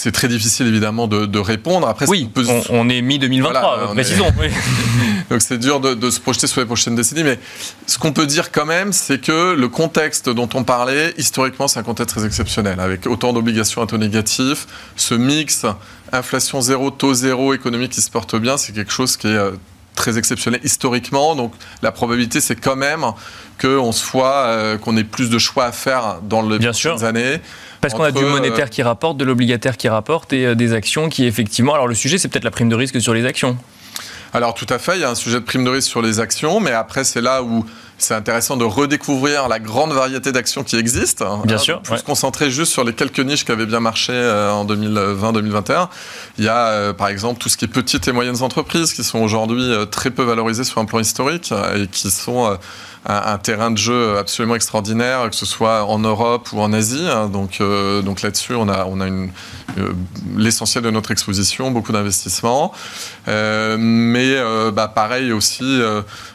[0.00, 1.86] c'est très difficile évidemment de, répondre.
[1.86, 2.30] Après, oui,
[2.70, 4.32] on, est mi-2023, précisons.
[5.30, 7.38] Donc c'est dur de, se projeter sur les prochaines décennies, mais
[7.86, 11.80] ce qu'on peut dire quand même, c'est que le contexte dont on parlait, historiquement, c'est
[11.80, 15.66] un contexte très exceptionnel, avec autant d'obligations à taux négatif, ce mix
[16.12, 19.52] inflation zéro, taux zéro, économique qui se porte bien, c'est quelque chose qui est euh,
[19.94, 21.36] très exceptionnel historiquement.
[21.36, 23.04] Donc la probabilité, c'est quand même
[23.60, 27.40] qu'on soit, euh, qu'on ait plus de choix à faire dans les prochaines années.
[27.80, 31.08] Parce qu'on a du monétaire qui rapporte, de l'obligataire qui rapporte et euh, des actions
[31.08, 31.74] qui effectivement.
[31.74, 33.56] Alors le sujet, c'est peut-être la prime de risque sur les actions.
[34.32, 36.20] Alors tout à fait, il y a un sujet de prime de risque sur les
[36.20, 37.64] actions, mais après c'est là où
[37.98, 41.42] c'est intéressant de redécouvrir la grande variété d'actions qui existent.
[41.44, 41.82] Bien sûr.
[41.82, 45.88] Plus concentrer juste sur les quelques niches qui avaient bien marché euh, en 2020-2021.
[46.38, 49.02] Il y a euh, par exemple tout ce qui est petites et moyennes entreprises qui
[49.02, 52.56] sont aujourd'hui très peu valorisées sur un plan historique et qui sont
[53.06, 57.06] un, terrain de jeu absolument extraordinaire, que ce soit en Europe ou en Asie.
[57.08, 57.28] Hein.
[57.28, 59.30] donc, euh, donc là-dessus, on a, on a une,
[59.78, 59.92] euh,
[60.36, 62.72] l'essentiel de notre exposition, beaucoup d'investissements.
[63.28, 64.36] Euh, mais
[64.72, 65.80] bah, pareil aussi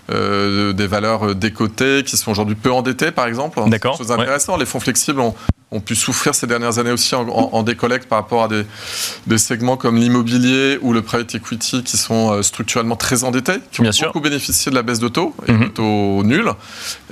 [0.10, 3.60] des valeurs décotées qui sont aujourd'hui peu endettées, par exemple.
[3.68, 3.98] D'accord.
[3.98, 4.60] Chose intéressante.
[4.60, 5.36] Les fonds flexibles ont,
[5.72, 9.98] ont pu souffrir ces dernières années aussi en, décollecte par rapport à des, segments comme
[9.98, 14.76] l'immobilier ou le private equity qui sont structurellement très endettés, qui ont beaucoup bénéficié de
[14.76, 16.55] la baisse de taux et de taux nuls.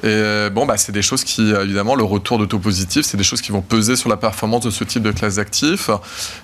[0.01, 3.05] Et euh, bon, bah, c'est des choses qui, euh, évidemment, le retour de taux positif,
[3.05, 5.89] c'est des choses qui vont peser sur la performance de ce type de classe d'actifs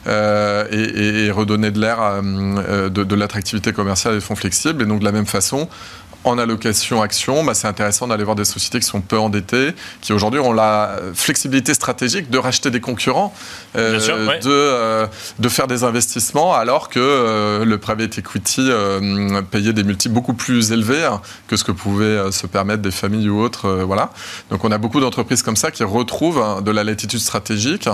[0.06, 4.82] et, redonner de l'air, de, de l'attractivité commerciale des fonds flexibles.
[4.84, 5.70] Et donc, de la même façon,
[6.24, 10.14] en allocation action, bah, c'est intéressant d'aller voir des sociétés qui sont peu endettées, qui
[10.14, 13.34] aujourd'hui ont la flexibilité stratégique de racheter des concurrents,
[13.76, 15.08] euh, de, euh,
[15.40, 18.70] de faire des investissements, alors que euh, le private equity
[19.52, 23.30] payait des multiples beaucoup plus élevés hein, que ce que pouvaient se permettre des familles
[23.30, 23.70] ou autres.
[23.84, 24.12] voilà.
[24.50, 27.88] Donc on a beaucoup d'entreprises comme ça qui retrouvent hein, de la latitude stratégique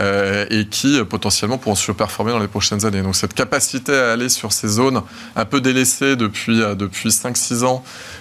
[0.00, 3.02] et qui potentiellement pourront surperformer dans les prochaines années.
[3.02, 5.02] Donc cette capacité à aller sur ces zones
[5.36, 7.78] un peu délaissées depuis, depuis 5-6 ans, euh,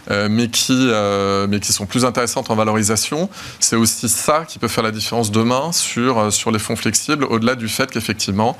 [0.09, 3.29] mais, qui, euh, mais qui sont plus intéressantes en valorisation.
[3.59, 7.25] C'est aussi ça qui peut faire la différence demain sur, euh, sur les fonds flexibles,
[7.25, 8.57] au-delà du fait qu'effectivement,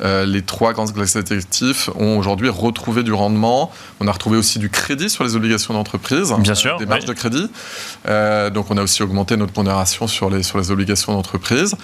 [0.00, 3.72] les trois grandes classes d'actifs ont aujourd'hui retrouvé du rendement.
[4.00, 6.32] On a retrouvé aussi du crédit sur les obligations d'entreprise.
[6.38, 6.76] Bien sûr.
[6.78, 7.50] Des marges de crédit.
[8.52, 11.74] donc on a aussi augmenté notre pondération sur les, sur les obligations d'entreprise,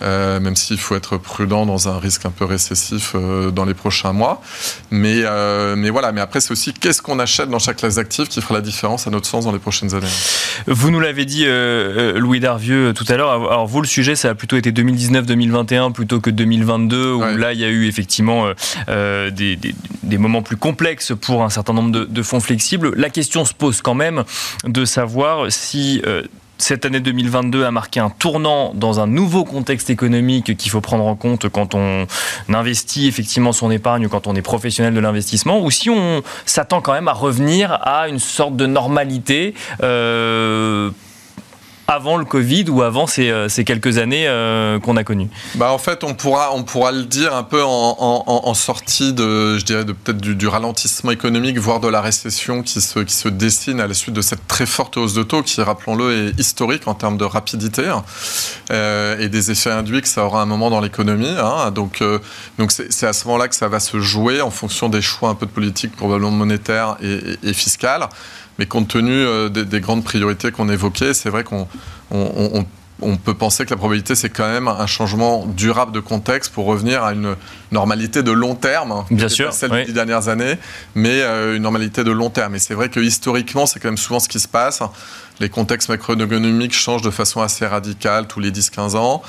[0.00, 3.14] même s'il faut être prudent dans un risque un peu récessif
[3.52, 4.42] dans les prochains mois.
[4.90, 5.22] Mais,
[5.76, 8.54] mais voilà, mais après c'est aussi qu'est-ce qu'on achète dans chaque classe actifs qui fera
[8.54, 10.06] la différence à notre sens dans les prochaines années.
[10.66, 11.46] Vous nous l'avez dit,
[12.14, 13.30] Louis Darvieux, tout à l'heure.
[13.50, 17.60] Alors vous, le sujet, ça a plutôt été 2019-2021 plutôt que 2022, où là, il
[17.60, 18.46] y a eu effectivement
[18.88, 19.58] des,
[20.02, 22.92] des, moments plus complexes pour un certain nombre de, de fonds flexibles.
[22.96, 24.24] La question se pose quand même
[24.64, 26.02] de savoir si
[26.62, 31.06] cette année 2022 a marqué un tournant dans un nouveau contexte économique qu'il faut prendre
[31.06, 32.06] en compte quand on
[32.48, 36.80] investit effectivement son épargne ou quand on est professionnel de l'investissement, ou si on s'attend
[36.80, 40.90] quand même à revenir à une sorte de normalité euh,
[41.90, 45.78] avant le Covid ou avant ces, euh, quelques années euh, qu'on a connues bah En
[45.78, 49.92] fait, on pourra, on pourra le dire un peu en, sortie de, je dirais, de,
[49.92, 53.94] peut-être du, ralentissement économique, voire de la récession qui se, qui se dessine à la
[53.94, 57.24] suite de cette très forte hausse de taux qui, rappelons-le, est historique en termes de
[57.24, 58.04] rapidité hein,
[58.70, 61.34] euh, et des effets induits que ça aura un moment dans l'économie.
[61.38, 61.72] Hein.
[61.72, 62.02] donc,
[62.58, 65.34] donc c'est à ce moment-là que ça va se jouer en fonction des choix un
[65.34, 68.08] peu de politique, probablement monétaire et, et, et fiscale.
[68.60, 71.66] Mais compte tenu euh, des, grandes priorités qu'on évoquait, c'est vrai qu'on
[73.24, 77.02] peut penser que la probabilité, c'est quand même un changement durable de contexte pour revenir
[77.02, 77.36] à une
[77.72, 79.06] normalité de long terme.
[79.10, 79.54] Bien sûr.
[79.54, 80.58] Celle des dernières années,
[80.94, 82.54] mais euh, une normalité de long terme.
[82.54, 84.82] Et c'est vrai que historiquement, c'est quand même souvent ce qui se passe
[85.40, 89.22] les contextes macroéconomiques changent de façon assez radicale tous les 10-15 ans.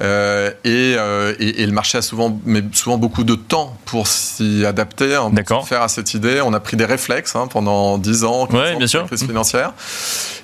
[0.00, 4.66] Euh, euh, et, et, le marché a souvent, mais souvent beaucoup de temps pour s'y
[4.66, 6.42] adapter, hein, pour faire à cette idée.
[6.44, 9.02] On a pris des réflexes hein, pendant 10 ans, ouais, bien sûr.
[9.02, 9.72] la crise financière.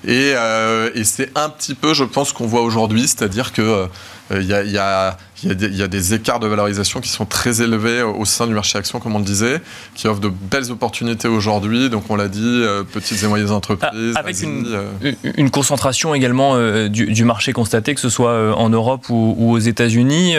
[0.07, 3.89] Et, euh, et c'est un petit peu, je pense, qu'on voit aujourd'hui, c'est-à-dire que
[4.33, 7.63] il y a, y a il y, a des, écarts de valorisation qui sont très
[7.63, 9.61] élevés au sein du marché action, comme on le disait,
[9.95, 11.89] qui offrent de belles opportunités aujourd'hui.
[11.89, 14.15] Donc, on l'a dit, euh, petites et moyennes entreprises.
[14.15, 15.13] Ah, avec une, euh.
[15.37, 19.59] une, concentration également euh, du, marché constaté, que ce soit en Europe ou, ou aux
[19.59, 20.35] États-Unis.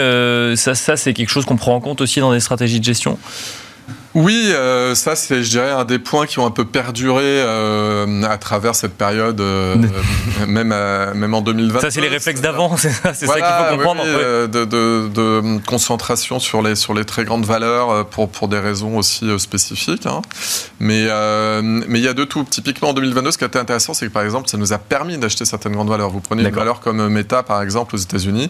[0.55, 3.17] ça, ça c'est quelque chose qu'on prend en compte aussi dans des stratégies de gestion?
[4.13, 8.23] Oui, euh, ça c'est, je dirais, un des points qui ont un peu perduré euh,
[8.23, 9.75] à travers cette période, euh,
[10.47, 10.75] même,
[11.15, 11.79] même en 2020.
[11.79, 14.03] Ça c'est les réflexes d'avant, c'est ça, c'est ça qu'il faut comprendre.
[14.03, 19.27] de, de, concentration sur les, sur les très grandes valeurs pour, pour des raisons aussi
[19.39, 20.05] spécifiques.
[20.05, 20.21] Hein.
[20.79, 21.07] Mais,
[21.61, 22.43] mais il y a de tout.
[22.43, 24.77] Typiquement en 2022, ce qui a été intéressant, c'est que par exemple, ça nous a
[24.77, 26.09] permis d'acheter certaines grandes valeurs.
[26.09, 28.49] Vous prenez une valeur comme Meta, par exemple, aux États-Unis,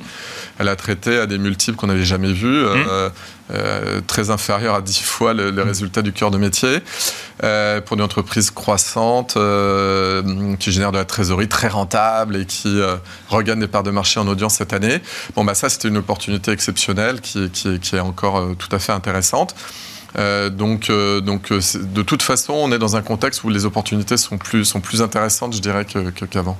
[0.58, 2.66] elle a traité à des multiples qu'on n'avait jamais vus.
[2.66, 3.12] Mmh.
[3.54, 6.80] Euh, très inférieur à 10 fois le, les résultats du cœur de métier.
[7.44, 12.80] Euh, pour une entreprise croissante euh, qui génère de la trésorerie très rentable et qui
[13.30, 15.02] regagne des parts de marché en audience cette année.
[15.36, 18.92] Bon, bah ça, c'était une opportunité exceptionnelle qui, qui, qui est encore tout à fait
[18.92, 19.56] intéressante.
[20.18, 23.66] Euh, donc, euh, donc euh, de toute façon, on est dans un contexte où les
[23.66, 25.86] opportunités sont plus, sont plus intéressantes, je dirais,
[26.30, 26.58] qu'avant.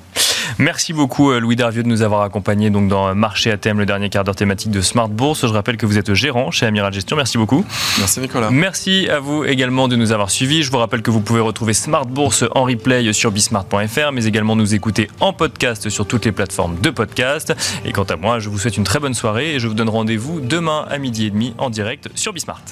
[0.58, 4.10] Merci beaucoup Louis Darvieux de nous avoir accompagnés donc dans Marché à thème, le dernier
[4.10, 5.42] quart d'heure thématique de Smart Bourse.
[5.42, 7.16] Je rappelle que vous êtes gérant chez Amiral Gestion.
[7.16, 7.64] Merci beaucoup.
[8.00, 8.50] Merci Nicolas.
[8.50, 10.64] Merci à vous également de nous avoir suivis.
[10.64, 14.56] Je vous rappelle que vous pouvez retrouver Smart Bourse en replay sur bismart.fr, mais également
[14.56, 17.54] nous écouter en podcast sur toutes les plateformes de podcast.
[17.86, 19.90] Et quant à moi, je vous souhaite une très bonne soirée et je vous donne
[19.90, 22.64] rendez-vous demain à midi et demi en direct sur Bismart.